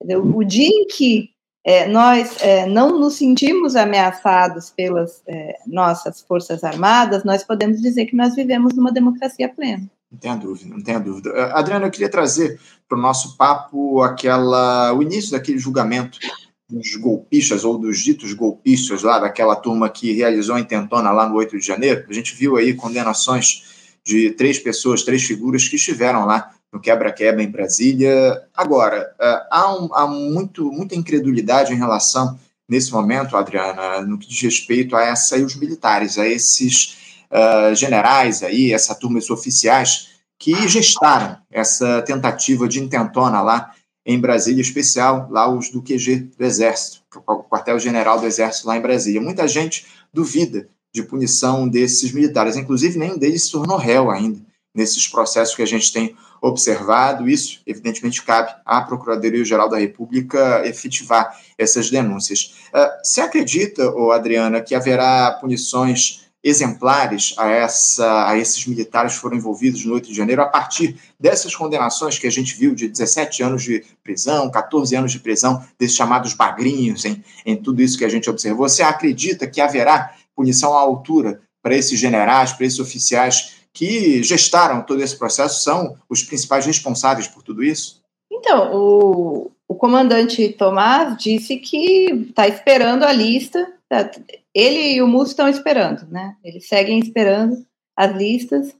O 0.00 0.42
dia 0.42 0.66
em 0.66 0.84
que 0.88 1.30
é, 1.64 1.86
nós 1.86 2.36
é, 2.40 2.66
não 2.66 2.98
nos 2.98 3.14
sentimos 3.14 3.76
ameaçados 3.76 4.70
pelas 4.70 5.22
é, 5.28 5.56
nossas 5.64 6.22
forças 6.22 6.64
armadas, 6.64 7.22
nós 7.22 7.44
podemos 7.44 7.80
dizer 7.80 8.06
que 8.06 8.16
nós 8.16 8.34
vivemos 8.34 8.74
numa 8.74 8.90
democracia 8.90 9.48
plena. 9.48 9.88
Não 10.10 10.18
tenha 10.18 10.34
dúvida, 10.34 10.74
não 10.74 10.82
tenha 10.82 10.98
dúvida. 10.98 11.52
Adriana, 11.52 11.86
eu 11.86 11.90
queria 11.90 12.10
trazer 12.10 12.58
para 12.88 12.98
o 12.98 13.00
nosso 13.00 13.36
papo 13.36 14.02
aquela, 14.02 14.92
o 14.92 15.02
início 15.02 15.30
daquele 15.30 15.58
julgamento 15.58 16.18
dos 16.68 16.96
golpistas 16.96 17.64
ou 17.64 17.78
dos 17.78 18.00
ditos 18.00 18.32
golpistas 18.32 19.02
lá, 19.02 19.18
daquela 19.18 19.54
turma 19.54 19.88
que 19.88 20.12
realizou 20.12 20.56
a 20.56 20.60
intentona 20.60 21.12
lá 21.12 21.28
no 21.28 21.36
8 21.36 21.58
de 21.58 21.64
janeiro, 21.64 22.04
a 22.08 22.12
gente 22.12 22.34
viu 22.34 22.56
aí 22.56 22.74
condenações 22.74 23.98
de 24.04 24.30
três 24.30 24.58
pessoas, 24.58 25.02
três 25.02 25.24
figuras 25.24 25.68
que 25.68 25.76
estiveram 25.76 26.24
lá 26.24 26.52
no 26.72 26.80
quebra-quebra 26.80 27.42
em 27.42 27.50
Brasília. 27.50 28.42
Agora, 28.54 29.14
uh, 29.20 29.46
há, 29.50 29.74
um, 29.74 29.94
há 29.94 30.06
muito, 30.06 30.70
muita 30.70 30.94
incredulidade 30.94 31.72
em 31.72 31.76
relação, 31.76 32.38
nesse 32.68 32.92
momento, 32.92 33.36
Adriana, 33.36 34.02
no 34.02 34.18
que 34.18 34.28
diz 34.28 34.40
respeito 34.42 34.96
a 34.96 35.02
essa 35.02 35.36
e 35.38 35.44
os 35.44 35.56
militares, 35.56 36.18
a 36.18 36.26
esses 36.26 36.96
uh, 37.30 37.74
generais 37.74 38.42
aí, 38.42 38.72
essa 38.72 38.94
turma, 38.94 39.18
esses 39.18 39.30
oficiais 39.30 40.16
que 40.38 40.68
gestaram 40.68 41.38
essa 41.50 42.02
tentativa 42.02 42.68
de 42.68 42.80
intentona 42.80 43.40
lá 43.40 43.72
em 44.06 44.20
Brasília, 44.20 44.62
especial 44.62 45.28
lá 45.30 45.52
os 45.52 45.68
do 45.68 45.82
QG 45.82 46.30
do 46.38 46.44
Exército, 46.44 47.00
o 47.26 47.42
quartel-general 47.42 48.20
do 48.20 48.26
Exército 48.26 48.68
lá 48.68 48.76
em 48.76 48.80
Brasília. 48.80 49.20
Muita 49.20 49.48
gente 49.48 49.84
duvida 50.14 50.68
de 50.94 51.02
punição 51.02 51.68
desses 51.68 52.12
militares, 52.12 52.56
inclusive 52.56 52.98
nenhum 52.98 53.18
deles 53.18 53.44
se 53.44 53.52
tornou 53.52 53.76
réu 53.76 54.08
ainda 54.10 54.40
nesses 54.72 55.08
processos 55.08 55.56
que 55.56 55.62
a 55.62 55.66
gente 55.66 55.92
tem 55.92 56.14
observado. 56.40 57.28
Isso, 57.28 57.60
evidentemente, 57.66 58.22
cabe 58.22 58.54
à 58.64 58.82
Procuradoria-Geral 58.82 59.68
da 59.68 59.78
República 59.78 60.62
efetivar 60.64 61.36
essas 61.58 61.90
denúncias. 61.90 62.54
Uh, 62.72 63.04
você 63.04 63.22
acredita, 63.22 63.90
Adriana, 64.12 64.60
que 64.60 64.74
haverá 64.74 65.32
punições 65.40 66.25
exemplares 66.46 67.34
a, 67.36 67.48
essa, 67.48 68.28
a 68.28 68.38
esses 68.38 68.64
militares 68.66 69.14
que 69.14 69.18
foram 69.18 69.36
envolvidos 69.36 69.84
no 69.84 69.94
8 69.94 70.08
de 70.10 70.14
janeiro, 70.14 70.42
a 70.42 70.46
partir 70.46 70.96
dessas 71.18 71.56
condenações 71.56 72.20
que 72.20 72.26
a 72.28 72.30
gente 72.30 72.54
viu 72.54 72.72
de 72.72 72.86
17 72.86 73.42
anos 73.42 73.64
de 73.64 73.84
prisão, 74.04 74.48
14 74.48 74.94
anos 74.94 75.10
de 75.10 75.18
prisão, 75.18 75.60
desses 75.76 75.96
chamados 75.96 76.34
bagrinhos, 76.34 77.04
em, 77.04 77.20
em 77.44 77.56
tudo 77.56 77.82
isso 77.82 77.98
que 77.98 78.04
a 78.04 78.08
gente 78.08 78.30
observou. 78.30 78.68
Você 78.68 78.84
acredita 78.84 79.48
que 79.48 79.60
haverá 79.60 80.14
punição 80.36 80.72
à 80.72 80.78
altura 80.78 81.40
para 81.60 81.74
esses 81.74 81.98
generais, 81.98 82.52
para 82.52 82.64
esses 82.64 82.78
oficiais 82.78 83.56
que 83.72 84.22
gestaram 84.22 84.82
todo 84.82 85.02
esse 85.02 85.18
processo, 85.18 85.64
são 85.64 85.96
os 86.08 86.22
principais 86.22 86.64
responsáveis 86.64 87.26
por 87.26 87.42
tudo 87.42 87.64
isso? 87.64 88.00
Então, 88.30 88.72
o, 88.72 89.50
o 89.66 89.74
comandante 89.74 90.50
Tomás 90.50 91.16
disse 91.18 91.56
que 91.56 92.28
está 92.28 92.46
esperando 92.46 93.02
a 93.02 93.10
lista 93.12 93.66
Tá, 93.88 94.10
ele 94.56 94.94
e 94.94 95.02
o 95.02 95.06
Musso 95.06 95.32
estão 95.32 95.50
esperando, 95.50 96.06
né? 96.10 96.34
Eles 96.42 96.66
seguem 96.66 96.98
esperando 96.98 97.62
as 97.94 98.10
listas 98.16 98.74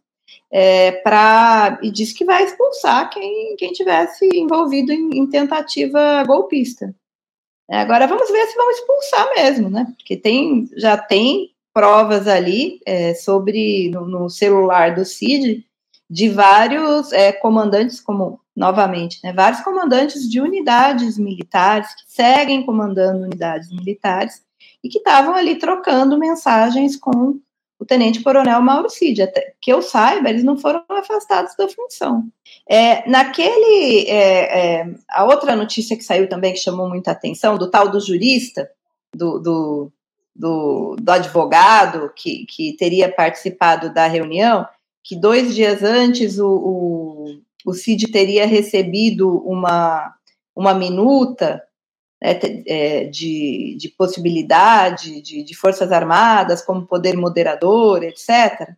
é, 0.51 0.91
para 0.91 1.79
e 1.83 1.91
diz 1.91 2.15
que 2.15 2.25
vai 2.25 2.45
expulsar 2.45 3.11
quem, 3.11 3.55
quem 3.57 3.73
tivesse 3.73 4.27
envolvido 4.33 4.91
em, 4.91 5.19
em 5.19 5.27
tentativa 5.27 6.25
golpista. 6.25 6.95
É, 7.69 7.77
agora 7.77 8.07
vamos 8.07 8.31
ver 8.31 8.47
se 8.47 8.57
vão 8.57 8.71
expulsar 8.71 9.29
mesmo, 9.35 9.69
né? 9.69 9.87
Porque 9.99 10.17
tem, 10.17 10.67
já 10.79 10.97
tem 10.97 11.51
provas 11.75 12.27
ali 12.27 12.81
é, 12.87 13.13
sobre 13.15 13.91
no, 13.91 14.07
no, 14.07 14.31
celular 14.31 14.95
do 14.95 15.05
CID 15.05 15.67
de 16.09 16.31
vários 16.31 17.13
é, 17.13 17.33
comandantes, 17.33 18.01
como 18.01 18.41
novamente, 18.57 19.21
né, 19.23 19.35
vários 19.35 19.61
comandantes 19.61 20.27
de 20.27 20.41
unidades 20.41 21.19
militares 21.19 21.95
que 21.95 22.05
seguem 22.07 22.65
comandando 22.65 23.25
unidades 23.25 23.71
militares 23.71 24.46
e 24.87 24.89
que 24.89 24.99
estavam 24.99 25.35
ali 25.35 25.57
trocando 25.57 26.17
mensagens 26.17 26.97
com 26.97 27.41
o 27.79 27.85
tenente-coronel 27.85 28.63
Mauro 28.63 28.89
Cid. 28.89 29.21
Até 29.21 29.55
que 29.61 29.73
eu 29.73 29.83
saiba, 29.83 30.31
eles 30.31 30.45
não 30.45 30.57
foram 30.57 30.85
afastados 30.89 31.57
da 31.57 31.69
função. 31.69 32.25
É, 32.69 33.09
naquele. 33.09 34.07
É, 34.09 34.79
é, 34.79 34.95
a 35.11 35.25
outra 35.25 35.57
notícia 35.57 35.97
que 35.97 36.05
saiu 36.05 36.29
também, 36.29 36.53
que 36.53 36.61
chamou 36.61 36.89
muita 36.89 37.11
atenção, 37.11 37.59
do 37.59 37.69
tal 37.69 37.89
do 37.89 38.01
jurista, 38.01 38.71
do, 39.13 39.41
do 39.41 39.93
do, 40.39 40.97
do 41.01 41.11
advogado 41.11 42.13
que, 42.15 42.45
que 42.45 42.75
teria 42.75 43.11
participado 43.11 43.93
da 43.93 44.07
reunião, 44.07 44.67
que 45.03 45.17
dois 45.17 45.55
dias 45.55 45.83
antes 45.83 46.39
o, 46.39 46.47
o, 46.47 47.25
o 47.65 47.73
CID 47.73 48.13
teria 48.13 48.47
recebido 48.47 49.39
uma, 49.47 50.15
uma 50.55 50.75
minuta 50.75 51.63
é, 52.33 53.05
de, 53.05 53.77
de 53.79 53.89
possibilidade 53.91 55.21
de, 55.21 55.43
de 55.43 55.55
Forças 55.55 55.93
Armadas 55.93 56.63
como 56.63 56.87
poder 56.87 57.17
moderador, 57.17 58.03
etc. 58.03 58.71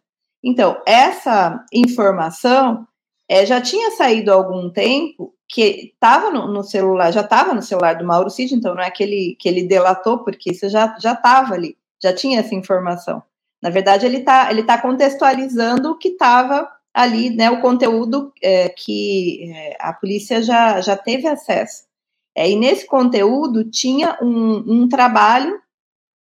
Então, 0.42 0.80
essa 0.86 1.64
informação 1.72 2.86
é, 3.28 3.46
já 3.46 3.60
tinha 3.60 3.90
saído 3.92 4.30
há 4.30 4.34
algum 4.34 4.70
tempo, 4.70 5.34
que 5.48 5.92
estava 5.94 6.30
no, 6.30 6.46
no, 6.46 6.62
celular, 6.62 7.10
já 7.10 7.22
estava 7.22 7.54
no 7.54 7.62
celular 7.62 7.94
do 7.94 8.04
Mauro 8.04 8.28
Cid, 8.28 8.54
então 8.54 8.74
não 8.74 8.82
é 8.82 8.90
que 8.90 9.02
ele, 9.02 9.36
que 9.40 9.48
ele 9.48 9.62
delatou, 9.62 10.18
porque 10.18 10.50
isso 10.50 10.68
já 10.68 10.94
estava 10.98 11.54
ali, 11.54 11.76
já 12.02 12.12
tinha 12.12 12.40
essa 12.40 12.54
informação. 12.54 13.22
Na 13.62 13.70
verdade, 13.70 14.04
ele 14.04 14.18
está 14.18 14.50
ele 14.50 14.62
tá 14.62 14.80
contextualizando 14.80 15.90
o 15.90 15.98
que 15.98 16.08
estava 16.08 16.70
ali, 16.92 17.30
né, 17.30 17.50
o 17.50 17.60
conteúdo 17.60 18.32
é, 18.42 18.68
que 18.68 19.50
é, 19.52 19.76
a 19.80 19.92
polícia 19.92 20.42
já, 20.42 20.80
já 20.80 20.96
teve 20.96 21.26
acesso. 21.26 21.87
É, 22.36 22.48
e 22.50 22.56
nesse 22.56 22.86
conteúdo 22.86 23.64
tinha 23.64 24.18
um, 24.22 24.82
um 24.82 24.88
trabalho, 24.88 25.60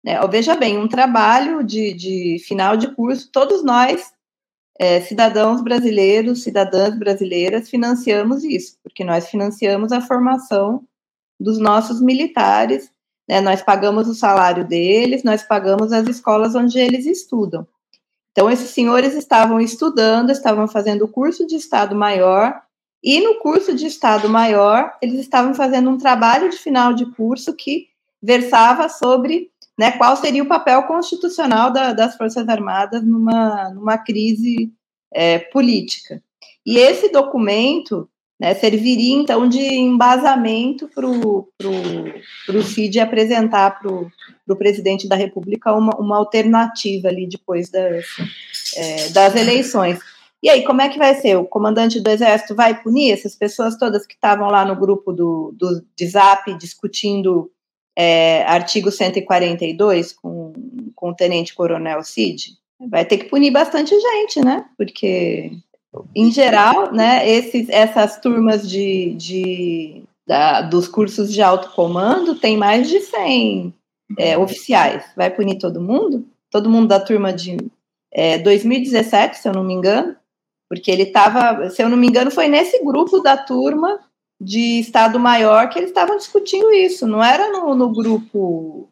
né, 0.04 0.20
veja 0.28 0.56
bem, 0.56 0.78
um 0.78 0.88
trabalho 0.88 1.64
de, 1.64 1.94
de 1.94 2.44
final 2.46 2.76
de 2.76 2.94
curso, 2.94 3.30
todos 3.32 3.64
nós 3.64 4.12
é, 4.80 5.00
cidadãos 5.02 5.62
brasileiros, 5.62 6.44
cidadãs 6.44 6.98
brasileiras, 6.98 7.70
financiamos 7.70 8.44
isso, 8.44 8.78
porque 8.84 9.04
nós 9.04 9.30
financiamos 9.30 9.92
a 9.92 10.02
formação 10.02 10.84
dos 11.40 11.60
nossos 11.60 12.02
militares, 12.02 12.92
né, 13.30 13.40
nós 13.42 13.62
pagamos 13.62 14.08
o 14.08 14.16
salário 14.16 14.68
deles, 14.68 15.24
nós 15.24 15.44
pagamos 15.44 15.94
as 15.94 16.08
escolas 16.08 16.56
onde 16.56 16.80
eles 16.80 17.06
estudam. 17.06 17.68
Então, 18.32 18.50
esses 18.50 18.70
senhores 18.70 19.14
estavam 19.14 19.60
estudando, 19.60 20.32
estavam 20.32 20.68
fazendo 20.68 21.06
o 21.06 21.08
curso 21.08 21.46
de 21.46 21.56
Estado 21.56 21.96
Maior, 21.96 22.62
e 23.04 23.20
no 23.22 23.36
curso 23.40 23.76
de 23.76 23.88
Estado 23.88 24.30
Maior, 24.30 24.94
eles 25.02 25.20
estavam 25.20 25.54
fazendo 25.54 25.90
um 25.90 25.98
trabalho 25.98 26.50
de 26.50 26.58
final 26.58 26.94
de 26.94 27.06
curso 27.14 27.56
que 27.56 27.88
versava 28.22 28.88
sobre 28.88 29.50
né, 29.78 29.92
qual 29.94 30.16
seria 30.16 30.44
o 30.44 30.48
papel 30.48 30.84
constitucional 30.84 31.72
da, 31.72 31.94
das 31.94 32.16
Forças 32.16 32.48
Armadas 32.48 33.04
numa, 33.04 33.70
numa 33.70 33.98
crise 33.98 34.72
é, 35.12 35.40
política. 35.40 36.22
E 36.64 36.78
esse 36.78 37.12
documento 37.12 38.08
né, 38.40 38.54
serviria, 38.54 39.16
então, 39.16 39.48
de 39.48 39.60
embasamento 39.60 40.88
para 40.88 41.08
o 41.08 42.64
CID 42.64 43.00
apresentar 43.00 43.80
para 43.80 43.92
o 43.92 44.56
presidente 44.56 45.08
da 45.08 45.16
República 45.16 45.74
uma, 45.74 45.96
uma 45.98 46.18
alternativa 46.18 47.08
ali 47.08 47.28
depois 47.28 47.70
das, 47.70 48.06
é, 48.76 49.10
das 49.10 49.36
eleições. 49.36 50.00
E 50.44 50.50
aí, 50.50 50.64
como 50.64 50.82
é 50.82 50.90
que 50.90 50.98
vai 50.98 51.14
ser? 51.16 51.38
O 51.38 51.46
comandante 51.46 52.00
do 52.00 52.10
Exército 52.10 52.56
vai 52.56 52.82
punir 52.82 53.12
essas 53.12 53.36
pessoas 53.36 53.78
todas 53.78 54.06
que 54.06 54.16
estavam 54.16 54.50
lá 54.50 54.66
no 54.66 54.76
grupo 54.76 55.14
do, 55.14 55.54
do 55.56 55.84
de 55.96 56.08
Zap 56.08 56.52
discutindo 56.58 57.52
é, 57.96 58.44
artigo 58.44 58.92
142 58.92 60.14
com, 60.14 60.54
com 60.96 61.10
o 61.10 61.16
Tenente 61.16 61.54
Coronel 61.54 62.04
Cid, 62.04 62.58
vai 62.90 63.06
ter 63.06 63.18
que 63.18 63.26
punir 63.26 63.52
bastante 63.52 63.94
gente, 64.00 64.44
né? 64.44 64.66
Porque, 64.78 65.52
em 66.16 66.32
geral, 66.32 66.92
né, 66.92 67.30
esses, 67.30 67.70
essas 67.70 68.20
turmas 68.20 68.68
de, 68.68 69.14
de, 69.16 70.04
da, 70.26 70.62
dos 70.62 70.88
cursos 70.88 71.32
de 71.32 71.42
alto 71.42 71.72
comando 71.72 72.36
tem 72.36 72.58
mais 72.58 72.90
de 72.90 73.00
100 73.02 73.74
é, 74.18 74.38
oficiais. 74.38 75.06
Vai 75.16 75.30
punir 75.30 75.58
todo 75.58 75.82
mundo? 75.82 76.26
Todo 76.50 76.70
mundo 76.70 76.88
da 76.88 77.00
turma 77.00 77.32
de 77.32 77.58
é, 78.12 78.38
2017, 78.40 79.38
se 79.38 79.48
eu 79.48 79.54
não 79.54 79.64
me 79.64 79.74
engano, 79.74 80.16
porque 80.72 80.90
ele 80.90 81.04
estava, 81.04 81.70
se 81.70 81.84
eu 81.84 81.90
não 81.90 81.98
me 81.98 82.08
engano, 82.08 82.32
foi 82.32 82.48
nesse 82.48 82.82
grupo 82.82 83.20
da 83.20 83.36
turma 83.36 84.00
de 84.40 84.80
Estado 84.80 85.20
Maior 85.20 85.68
que 85.68 85.78
eles 85.78 85.90
estavam 85.90 86.16
discutindo 86.16 86.72
isso, 86.72 87.06
não 87.06 87.22
era 87.22 87.52
no, 87.52 87.76
no 87.76 87.92
grupo 87.92 88.88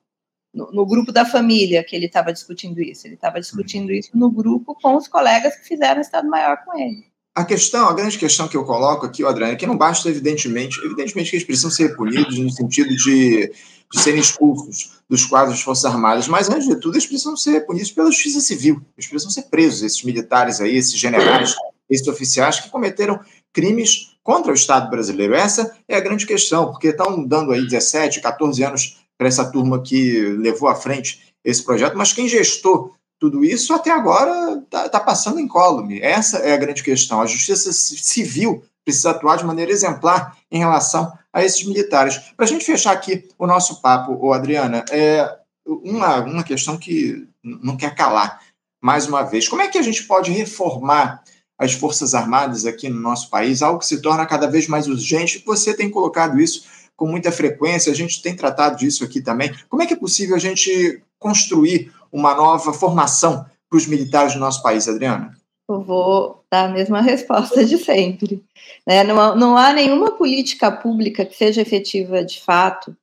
no, 0.53 0.73
no, 0.73 0.85
grupo 0.85 1.13
da 1.13 1.23
família 1.23 1.81
que 1.81 1.95
ele 1.95 2.07
estava 2.07 2.33
discutindo 2.33 2.81
isso, 2.81 3.07
ele 3.07 3.13
estava 3.13 3.39
discutindo 3.39 3.93
isso 3.93 4.09
no 4.13 4.29
grupo 4.29 4.75
com 4.81 4.97
os 4.97 5.07
colegas 5.07 5.55
que 5.55 5.69
fizeram 5.69 6.01
Estado 6.01 6.27
Maior 6.27 6.57
com 6.65 6.77
ele. 6.77 7.05
A 7.33 7.45
questão, 7.45 7.87
a 7.87 7.93
grande 7.93 8.17
questão 8.17 8.49
que 8.49 8.57
eu 8.57 8.65
coloco 8.65 9.05
aqui, 9.05 9.23
Adriana, 9.23 9.53
é 9.53 9.55
que 9.55 9.65
não 9.65 9.77
basta, 9.77 10.09
evidentemente, 10.09 10.77
evidentemente 10.83 11.29
que 11.29 11.37
eles 11.37 11.45
precisam 11.45 11.71
ser 11.71 11.95
punidos 11.95 12.37
no 12.37 12.49
sentido 12.49 12.93
de, 12.93 13.53
de 13.93 13.99
serem 14.01 14.19
expulsos 14.19 14.99
dos 15.09 15.25
quadros 15.25 15.55
das 15.55 15.63
Forças 15.63 15.85
Armadas, 15.85 16.27
mas, 16.27 16.49
antes 16.49 16.67
de 16.67 16.75
tudo, 16.75 16.95
eles 16.95 17.07
precisam 17.07 17.37
ser 17.37 17.65
punidos 17.65 17.91
pela 17.91 18.11
justiça 18.11 18.41
civil, 18.41 18.81
eles 18.97 19.09
precisam 19.09 19.31
ser 19.31 19.43
presos, 19.43 19.81
esses 19.81 20.03
militares 20.03 20.59
aí, 20.59 20.75
esses 20.75 20.99
generais, 20.99 21.55
esses 21.89 22.07
oficiais 22.07 22.59
que 22.59 22.69
cometeram 22.69 23.19
crimes 23.53 24.15
contra 24.23 24.51
o 24.51 24.55
Estado 24.55 24.89
brasileiro. 24.89 25.33
Essa 25.33 25.75
é 25.87 25.95
a 25.95 26.01
grande 26.01 26.25
questão, 26.25 26.71
porque 26.71 26.89
estão 26.89 27.25
dando 27.25 27.51
aí 27.51 27.65
17, 27.65 28.21
14 28.21 28.63
anos 28.63 28.99
para 29.17 29.27
essa 29.27 29.49
turma 29.51 29.81
que 29.81 30.21
levou 30.37 30.69
à 30.69 30.75
frente 30.75 31.33
esse 31.43 31.63
projeto, 31.63 31.97
mas 31.97 32.13
quem 32.13 32.27
gestou 32.27 32.95
tudo 33.19 33.43
isso 33.43 33.73
até 33.73 33.91
agora 33.91 34.61
está 34.63 34.87
tá 34.87 34.99
passando 34.99 35.39
incólume. 35.39 35.99
Essa 35.99 36.37
é 36.37 36.53
a 36.53 36.57
grande 36.57 36.81
questão. 36.81 37.21
A 37.21 37.25
justiça 37.25 37.71
civil 37.73 38.63
precisa 38.85 39.11
atuar 39.11 39.37
de 39.37 39.45
maneira 39.45 39.71
exemplar 39.71 40.37
em 40.49 40.59
relação 40.59 41.11
a 41.33 41.43
esses 41.43 41.63
militares. 41.65 42.17
Para 42.35 42.45
a 42.45 42.47
gente 42.47 42.65
fechar 42.65 42.91
aqui 42.91 43.27
o 43.37 43.45
nosso 43.45 43.81
papo, 43.81 44.17
ô 44.19 44.31
Adriana, 44.31 44.85
é 44.89 45.29
uma, 45.65 46.19
uma 46.21 46.43
questão 46.43 46.77
que 46.77 47.27
não 47.43 47.75
quer 47.75 47.93
calar 47.93 48.41
mais 48.81 49.05
uma 49.05 49.23
vez. 49.23 49.47
Como 49.47 49.61
é 49.61 49.67
que 49.67 49.77
a 49.77 49.81
gente 49.83 50.03
pode 50.03 50.31
reformar 50.31 51.21
as 51.59 51.73
Forças 51.73 52.15
Armadas 52.15 52.65
aqui 52.65 52.87
no 52.87 53.01
nosso 53.01 53.29
país, 53.29 53.61
algo 53.61 53.79
que 53.79 53.85
se 53.85 54.01
torna 54.01 54.25
cada 54.25 54.47
vez 54.47 54.65
mais 54.67 54.87
urgente. 54.87 55.43
Você 55.45 55.73
tem 55.73 55.89
colocado 55.89 56.39
isso 56.39 56.63
com 56.95 57.05
muita 57.05 57.31
frequência, 57.31 57.91
a 57.91 57.95
gente 57.95 58.21
tem 58.21 58.33
tratado 58.33 58.77
disso 58.77 59.03
aqui 59.03 59.21
também. 59.21 59.53
Como 59.67 59.83
é 59.83 59.85
que 59.85 59.93
é 59.93 59.97
possível 59.97 60.37
a 60.37 60.39
gente 60.39 61.03
construir 61.19 61.91
uma 62.11 62.33
nova 62.33 62.71
formação 62.71 63.45
para 63.69 63.77
os 63.77 63.85
militares 63.85 64.33
do 64.33 64.39
nosso 64.39 64.63
país, 64.63 64.87
Adriana? 64.87 65.37
Eu 65.67 65.81
vou 65.81 66.43
dar 66.49 66.65
a 66.65 66.69
mesma 66.69 67.01
resposta 67.01 67.63
de 67.63 67.77
sempre. 67.77 68.43
Né? 68.87 69.03
Não, 69.03 69.35
não 69.35 69.57
há 69.57 69.73
nenhuma 69.73 70.11
política 70.11 70.71
pública 70.71 71.25
que 71.25 71.35
seja 71.35 71.61
efetiva 71.61 72.23
de 72.23 72.41
fato 72.41 72.95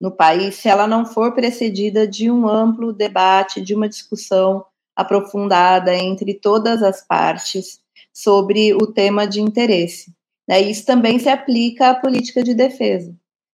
no 0.00 0.10
país 0.10 0.54
se 0.56 0.68
ela 0.68 0.86
não 0.86 1.04
for 1.04 1.32
precedida 1.32 2.06
de 2.06 2.30
um 2.30 2.48
amplo 2.48 2.92
debate, 2.92 3.60
de 3.60 3.74
uma 3.74 3.88
discussão 3.88 4.64
aprofundada 4.96 5.94
entre 5.94 6.34
todas 6.34 6.82
as 6.82 7.06
partes 7.06 7.79
sobre 8.12 8.74
o 8.74 8.86
tema 8.86 9.26
de 9.26 9.40
interesse. 9.40 10.12
Né? 10.48 10.60
Isso 10.60 10.84
também 10.84 11.18
se 11.18 11.28
aplica 11.28 11.90
à 11.90 11.94
política 11.94 12.42
de 12.42 12.54
defesa. 12.54 13.14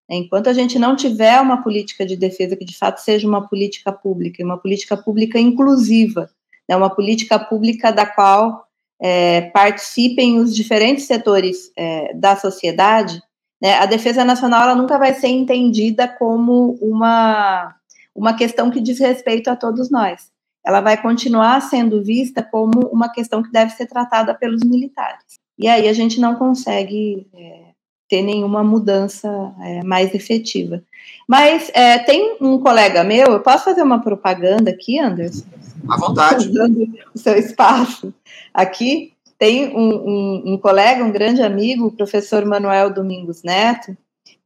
Enquanto 0.09 0.47
a 0.47 0.53
gente 0.53 0.77
não 0.77 0.95
tiver 0.95 1.39
uma 1.41 1.63
política 1.63 2.05
de 2.05 2.15
defesa 2.15 2.55
que 2.55 2.65
de 2.65 2.77
fato 2.77 2.99
seja 2.99 3.27
uma 3.27 3.47
política 3.47 3.91
pública, 3.91 4.43
uma 4.43 4.57
política 4.57 4.95
pública 4.95 5.39
inclusiva, 5.39 6.29
né? 6.69 6.75
uma 6.75 6.89
política 6.89 7.39
pública 7.39 7.91
da 7.91 8.05
qual 8.05 8.67
é, 9.01 9.41
participem 9.49 10.39
os 10.39 10.55
diferentes 10.55 11.05
setores 11.05 11.71
é, 11.75 12.13
da 12.13 12.35
sociedade, 12.35 13.21
né? 13.61 13.75
a 13.75 13.85
defesa 13.85 14.23
nacional 14.23 14.63
ela 14.63 14.75
nunca 14.75 14.99
vai 14.99 15.13
ser 15.13 15.29
entendida 15.29 16.07
como 16.07 16.77
uma, 16.81 17.75
uma 18.13 18.35
questão 18.35 18.69
que 18.69 18.81
diz 18.81 18.99
respeito 18.99 19.49
a 19.49 19.55
todos 19.55 19.89
nós 19.89 20.32
ela 20.65 20.81
vai 20.81 21.01
continuar 21.01 21.61
sendo 21.61 22.03
vista 22.03 22.41
como 22.41 22.87
uma 22.91 23.09
questão 23.09 23.43
que 23.43 23.51
deve 23.51 23.71
ser 23.71 23.85
tratada 23.85 24.33
pelos 24.33 24.63
militares. 24.63 25.23
E 25.57 25.67
aí 25.67 25.87
a 25.87 25.93
gente 25.93 26.19
não 26.19 26.35
consegue 26.35 27.27
é, 27.33 27.73
ter 28.09 28.21
nenhuma 28.21 28.63
mudança 28.63 29.53
é, 29.61 29.83
mais 29.83 30.13
efetiva. 30.13 30.81
Mas 31.27 31.69
é, 31.73 31.99
tem 31.99 32.37
um 32.39 32.57
colega 32.59 33.03
meu, 33.03 33.27
eu 33.27 33.39
posso 33.41 33.65
fazer 33.65 33.81
uma 33.81 34.01
propaganda 34.01 34.71
aqui, 34.71 34.99
Anderson? 34.99 35.45
À 35.89 35.97
vontade. 35.97 36.49
Usando 36.49 36.89
o 37.13 37.17
seu 37.17 37.37
espaço 37.37 38.13
aqui. 38.53 39.13
Tem 39.37 39.75
um, 39.75 39.95
um, 39.95 40.53
um, 40.53 40.57
colega, 40.57 41.03
um 41.03 41.11
grande 41.11 41.41
amigo, 41.41 41.87
o 41.87 41.91
professor 41.91 42.45
Manuel 42.45 42.93
Domingos 42.93 43.43
Neto, 43.43 43.97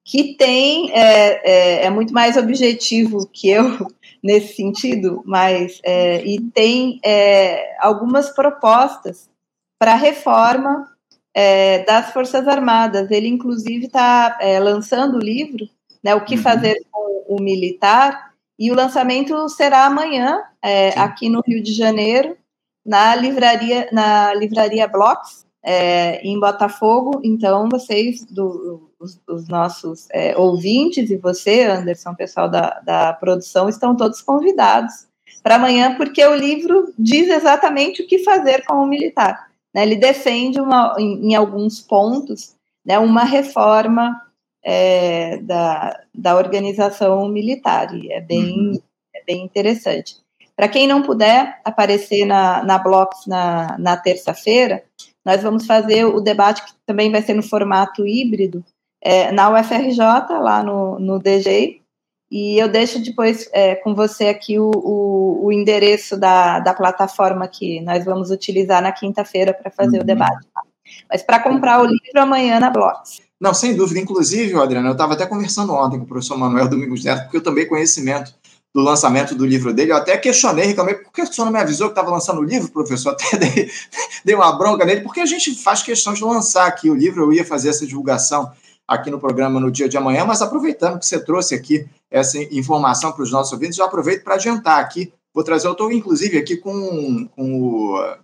que 0.03 0.36
tem, 0.36 0.91
é, 0.91 1.82
é, 1.82 1.86
é 1.86 1.89
muito 1.89 2.13
mais 2.13 2.38
objetivo 2.38 3.30
que 3.32 3.49
eu 3.49 3.91
nesse 4.27 4.57
sentido, 4.57 5.23
mas 5.25 5.79
é, 5.85 6.21
e 6.25 6.41
tem 6.51 6.99
é, 7.01 7.77
algumas 7.79 8.29
propostas 8.29 9.29
para 9.79 9.95
reforma 9.95 10.85
é, 11.33 11.85
das 11.85 12.11
Forças 12.11 12.45
Armadas. 12.45 13.09
Ele, 13.09 13.29
inclusive, 13.29 13.85
está 13.85 14.37
é, 14.41 14.59
lançando 14.59 15.15
o 15.15 15.23
livro, 15.23 15.69
né, 16.03 16.13
O 16.13 16.25
que 16.25 16.35
uhum. 16.35 16.41
Fazer 16.41 16.75
com 16.91 17.23
o 17.29 17.41
Militar, 17.41 18.33
e 18.59 18.69
o 18.69 18.75
lançamento 18.75 19.47
será 19.47 19.85
amanhã, 19.85 20.43
é, 20.61 20.89
aqui 20.99 21.29
no 21.29 21.41
Rio 21.47 21.63
de 21.63 21.71
Janeiro, 21.71 22.35
na 22.85 23.15
livraria, 23.15 23.87
na 23.93 24.33
livraria 24.33 24.89
Blocks, 24.89 25.46
é, 25.69 26.21
em 26.25 26.39
Botafogo, 26.39 27.19
então 27.21 27.67
vocês, 27.67 28.23
do, 28.23 28.89
os, 28.97 29.19
os, 29.27 29.49
nossos 29.49 30.08
é, 30.12 30.34
ouvintes 30.38 31.10
e 31.10 31.17
você, 31.17 31.63
Anderson, 31.63 32.15
pessoal 32.15 32.49
da, 32.49 32.80
da 32.80 33.12
produção, 33.12 33.67
estão 33.67 33.93
todos 33.93 34.21
convidados 34.21 35.08
para 35.43 35.56
amanhã, 35.56 35.97
porque 35.97 36.25
o 36.25 36.34
livro 36.34 36.93
diz 36.97 37.27
exatamente 37.27 38.01
o 38.01 38.08
que 38.08 38.19
fazer 38.19 38.63
com 38.65 38.75
o 38.75 38.88
militar. 38.88 39.49
Né? 39.75 39.82
Ele 39.84 39.97
defende 39.97 40.62
uma, 40.62 40.95
em, 40.97 41.32
em, 41.32 41.36
alguns 41.36 41.82
pontos 41.82 42.56
né, 42.86 42.97
uma 42.97 43.25
reforma 43.25 44.21
é, 44.63 45.36
da, 45.39 45.99
da 46.15 46.38
organização 46.38 47.27
militar, 47.27 47.93
e 47.93 48.10
é 48.10 48.21
bem, 48.21 48.69
uhum. 48.69 48.82
é 49.13 49.21
bem 49.25 49.43
interessante. 49.43 50.15
Para 50.56 50.69
quem 50.69 50.88
não 50.88 51.01
puder 51.01 51.60
aparecer 51.65 52.23
na, 52.23 52.63
na 52.63 52.80
Blocks 52.80 53.27
na, 53.27 53.77
na 53.77 53.97
terça-feira, 53.97 54.82
nós 55.27 55.43
vamos 55.43 55.65
fazer 55.65 56.05
o 56.05 56.21
debate 56.21 56.63
que 56.63 56.71
também 56.85 57.11
vai 57.11 57.21
ser 57.21 57.33
no 57.33 57.43
formato 57.43 58.07
híbrido 58.07 58.63
é, 59.01 59.29
na 59.29 59.49
UFRJ, 59.49 59.99
lá 60.39 60.63
no, 60.63 60.97
no 60.97 61.19
DG, 61.19 61.81
e 62.31 62.57
eu 62.57 62.69
deixo 62.69 63.03
depois 63.03 63.49
é, 63.51 63.75
com 63.75 63.93
você 63.93 64.29
aqui 64.29 64.57
o, 64.57 64.71
o, 64.73 65.45
o, 65.45 65.51
endereço 65.51 66.17
da, 66.17 66.61
da 66.61 66.73
plataforma 66.73 67.45
que 67.45 67.81
nós 67.81 68.05
vamos 68.05 68.31
utilizar 68.31 68.81
na 68.81 68.93
quinta-feira 68.93 69.53
para 69.53 69.69
fazer 69.69 69.97
uhum. 69.97 70.03
o 70.03 70.05
debate. 70.05 70.47
Mas 71.11 71.21
para 71.21 71.41
comprar 71.41 71.81
o 71.81 71.85
livro 71.85 72.21
amanhã 72.21 72.57
na 72.61 72.69
Blocks. 72.69 73.19
Não, 73.39 73.53
sem 73.53 73.75
dúvida. 73.75 73.99
Inclusive, 73.99 74.57
Adriana, 74.57 74.87
eu 74.87 74.93
estava 74.93 75.13
até 75.13 75.25
conversando 75.25 75.73
ontem 75.73 75.97
com 75.97 76.05
o 76.05 76.07
professor 76.07 76.37
Manuel 76.37 76.69
Domingos 76.69 77.03
Neto, 77.03 77.23
porque 77.23 77.37
eu 77.37 77.43
também 77.43 77.67
conhecimento 77.67 78.33
do 78.73 78.82
lançamento 78.82 79.34
do 79.34 79.45
livro 79.45 79.73
dele. 79.73 79.91
Eu 79.91 79.97
até 79.97 80.17
questionei, 80.17 80.65
reclamei, 80.65 80.95
por 80.95 81.12
que 81.12 81.21
o 81.21 81.34
senhor 81.34 81.45
não 81.45 81.53
me 81.53 81.60
avisou 81.60 81.88
que 81.88 81.93
estava 81.93 82.12
lançando 82.12 82.41
o 82.41 82.43
livro, 82.43 82.71
professor? 82.71 83.12
Até 83.19 83.38
dei, 83.38 83.71
dei 84.23 84.36
uma 84.36 84.51
bronca 84.58 84.86
nele, 84.86 85.01
porque 85.01 85.19
a 85.19 85.25
gente 85.25 85.56
faz 85.56 85.82
questão 85.82 86.13
de 86.13 86.23
lançar 86.23 86.67
aqui 86.67 86.89
o 86.89 86.95
livro. 86.95 87.23
Eu 87.23 87.34
ia 87.34 87.45
fazer 87.45 87.69
essa 87.69 87.86
divulgação 87.86 88.51
aqui 88.88 89.10
no 89.10 89.19
programa 89.19 89.60
no 89.60 89.71
dia 89.71 89.89
de 89.89 89.97
amanhã, 89.97 90.25
mas 90.25 90.41
aproveitando 90.41 90.99
que 90.99 91.06
você 91.06 91.19
trouxe 91.19 91.53
aqui 91.53 91.88
essa 92.10 92.38
informação 92.38 93.12
para 93.12 93.23
os 93.23 93.32
nossos 93.32 93.51
ouvintes, 93.51 93.75
já 93.75 93.86
aproveito 93.86 94.23
para 94.23 94.36
adiantar 94.36 94.80
aqui. 94.80 95.12
Vou 95.34 95.43
trazer, 95.43 95.67
eu 95.67 95.73
estou 95.73 95.91
inclusive 95.91 96.38
aqui 96.38 96.56
com, 96.56 97.27
com, 97.36 97.62
o, 97.62 98.15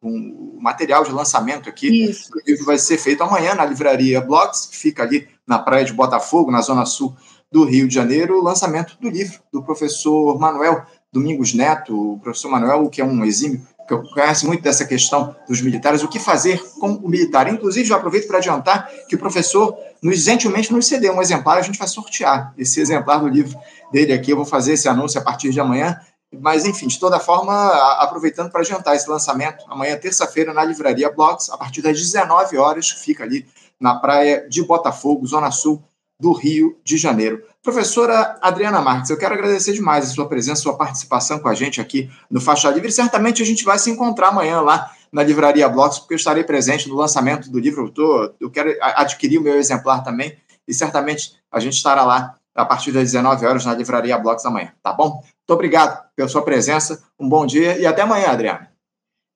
com 0.00 0.08
o 0.08 0.58
material 0.60 1.04
de 1.04 1.12
lançamento 1.12 1.68
aqui. 1.68 2.10
Isso. 2.10 2.30
O 2.34 2.50
livro 2.50 2.64
vai 2.64 2.78
ser 2.78 2.98
feito 2.98 3.22
amanhã 3.22 3.54
na 3.54 3.64
livraria 3.64 4.20
Blogs, 4.20 4.66
que 4.66 4.76
fica 4.76 5.02
ali 5.02 5.28
na 5.46 5.58
praia 5.58 5.84
de 5.84 5.92
Botafogo, 5.92 6.50
na 6.50 6.60
zona 6.60 6.84
sul 6.84 7.16
do 7.50 7.64
Rio 7.64 7.88
de 7.88 7.94
Janeiro, 7.94 8.38
o 8.38 8.42
lançamento 8.42 8.96
do 9.00 9.08
livro 9.08 9.40
do 9.52 9.62
professor 9.62 10.38
Manuel 10.38 10.84
Domingos 11.12 11.54
Neto, 11.54 12.14
o 12.14 12.18
professor 12.18 12.50
Manuel, 12.50 12.88
que 12.90 13.00
é 13.00 13.04
um 13.04 13.24
exímio 13.24 13.66
que 13.88 13.96
conhece 14.12 14.46
muito 14.46 14.62
dessa 14.62 14.84
questão 14.84 15.34
dos 15.48 15.62
militares, 15.62 16.02
o 16.02 16.08
que 16.08 16.18
fazer 16.18 16.62
com 16.78 16.92
o 16.92 17.08
militar. 17.08 17.50
Inclusive, 17.50 17.88
já 17.88 17.96
aproveito 17.96 18.26
para 18.26 18.36
adiantar 18.36 18.90
que 19.08 19.14
o 19.14 19.18
professor 19.18 19.74
nos 20.02 20.18
gentilmente 20.18 20.70
nos 20.72 20.86
cedeu 20.86 21.14
um 21.14 21.22
exemplar, 21.22 21.56
a 21.56 21.62
gente 21.62 21.78
vai 21.78 21.88
sortear 21.88 22.52
esse 22.58 22.80
exemplar 22.80 23.20
do 23.20 23.28
livro 23.28 23.58
dele 23.90 24.12
aqui. 24.12 24.30
Eu 24.30 24.36
vou 24.36 24.44
fazer 24.44 24.74
esse 24.74 24.88
anúncio 24.88 25.18
a 25.18 25.24
partir 25.24 25.50
de 25.50 25.58
amanhã. 25.58 25.98
Mas, 26.30 26.66
enfim, 26.66 26.86
de 26.86 27.00
toda 27.00 27.18
forma, 27.18 27.70
aproveitando 27.94 28.50
para 28.50 28.60
adiantar 28.60 28.94
esse 28.94 29.08
lançamento, 29.08 29.64
amanhã, 29.66 29.96
terça-feira, 29.96 30.52
na 30.52 30.62
Livraria 30.62 31.10
Blogs, 31.10 31.48
a 31.48 31.56
partir 31.56 31.80
das 31.80 31.98
19 31.98 32.58
horas, 32.58 32.90
fica 32.90 33.24
ali 33.24 33.46
na 33.80 33.94
praia 33.94 34.46
de 34.46 34.62
Botafogo, 34.62 35.26
Zona 35.26 35.50
Sul 35.50 35.82
do 36.20 36.32
Rio 36.32 36.78
de 36.84 36.96
Janeiro. 36.96 37.44
Professora 37.62 38.38
Adriana 38.40 38.80
Marques, 38.80 39.10
eu 39.10 39.18
quero 39.18 39.34
agradecer 39.34 39.72
demais 39.72 40.04
a 40.04 40.08
sua 40.08 40.28
presença, 40.28 40.60
a 40.60 40.62
sua 40.62 40.76
participação 40.76 41.38
com 41.38 41.48
a 41.48 41.54
gente 41.54 41.80
aqui 41.80 42.10
no 42.30 42.40
Faixa 42.40 42.70
Livre. 42.70 42.90
Certamente 42.90 43.42
a 43.42 43.46
gente 43.46 43.64
vai 43.64 43.78
se 43.78 43.90
encontrar 43.90 44.28
amanhã 44.28 44.60
lá 44.60 44.90
na 45.12 45.22
Livraria 45.22 45.68
Blocos, 45.68 45.98
porque 45.98 46.14
eu 46.14 46.18
estarei 46.18 46.44
presente 46.44 46.88
no 46.88 46.96
lançamento 46.96 47.50
do 47.50 47.58
livro. 47.58 47.86
Eu, 47.86 47.90
tô, 47.90 48.34
eu 48.40 48.50
quero 48.50 48.76
adquirir 48.80 49.38
o 49.38 49.42
meu 49.42 49.56
exemplar 49.56 50.02
também 50.02 50.36
e 50.66 50.74
certamente 50.74 51.34
a 51.50 51.60
gente 51.60 51.74
estará 51.74 52.04
lá 52.04 52.34
a 52.54 52.64
partir 52.64 52.90
das 52.90 53.04
19 53.04 53.46
horas 53.46 53.64
na 53.64 53.74
Livraria 53.74 54.18
Blocos 54.18 54.44
amanhã, 54.44 54.72
tá 54.82 54.92
bom? 54.92 55.22
Muito 55.22 55.50
obrigado 55.50 56.04
pela 56.16 56.28
sua 56.28 56.42
presença, 56.42 57.02
um 57.18 57.28
bom 57.28 57.46
dia 57.46 57.78
e 57.78 57.86
até 57.86 58.02
amanhã, 58.02 58.28
Adriana. 58.28 58.68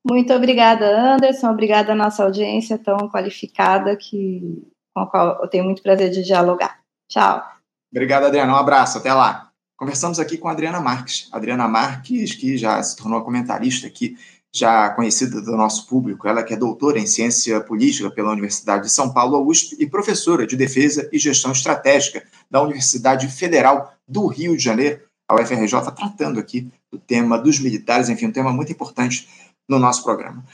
Muito 0.05 0.33
obrigada, 0.33 1.15
Anderson. 1.15 1.51
Obrigada 1.51 1.93
à 1.93 1.95
nossa 1.95 2.25
audiência 2.25 2.77
tão 2.77 3.09
qualificada 3.09 3.97
que 3.97 4.67
com 4.95 5.01
a 5.01 5.07
qual 5.07 5.41
eu 5.43 5.49
tenho 5.49 5.65
muito 5.65 5.83
prazer 5.83 6.11
de 6.11 6.23
dialogar. 6.23 6.81
Tchau. 7.09 7.43
Obrigado, 7.91 8.25
Adriana. 8.25 8.53
Um 8.53 8.57
abraço. 8.57 8.99
Até 8.99 9.13
lá. 9.13 9.51
Conversamos 9.77 10.19
aqui 10.21 10.39
com 10.39 10.49
a 10.49 10.53
Adriana 10.53 10.81
Marques. 10.81 11.29
Adriana 11.33 11.67
Marques, 11.67 12.35
que 12.35 12.57
já 12.57 12.83
se 12.83 12.97
tornou 12.97 13.23
comentarista 13.23 13.87
aqui, 13.87 14.17
já 14.55 14.91
conhecida 14.91 15.41
do 15.41 15.57
nosso 15.57 15.87
público. 15.87 16.29
Ela 16.29 16.43
que 16.43 16.55
é 16.55 16.57
doutora 16.57 16.99
em 16.99 17.07
ciência 17.07 17.61
política 17.61 18.11
pela 18.11 18.31
Universidade 18.31 18.85
de 18.85 18.91
São 18.91 19.13
Paulo, 19.13 19.45
USP, 19.45 19.77
e 19.79 19.87
professora 19.87 20.47
de 20.47 20.57
defesa 20.57 21.09
e 21.13 21.19
gestão 21.19 21.53
estratégica 21.53 22.23
da 22.51 22.63
Universidade 22.63 23.27
Federal 23.29 23.93
do 24.07 24.27
Rio 24.27 24.57
de 24.57 24.63
Janeiro, 24.63 25.01
a 25.29 25.35
UFRJ, 25.35 25.81
tratando 25.97 26.39
aqui 26.39 26.71
do 26.91 26.99
tema 26.99 27.39
dos 27.39 27.59
militares, 27.59 28.09
enfim, 28.09 28.27
um 28.27 28.33
tema 28.33 28.53
muito 28.53 28.71
importante 28.71 29.29
no 29.69 29.79
nosso 29.79 30.05
programa. 30.05 30.45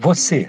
Você, 0.00 0.48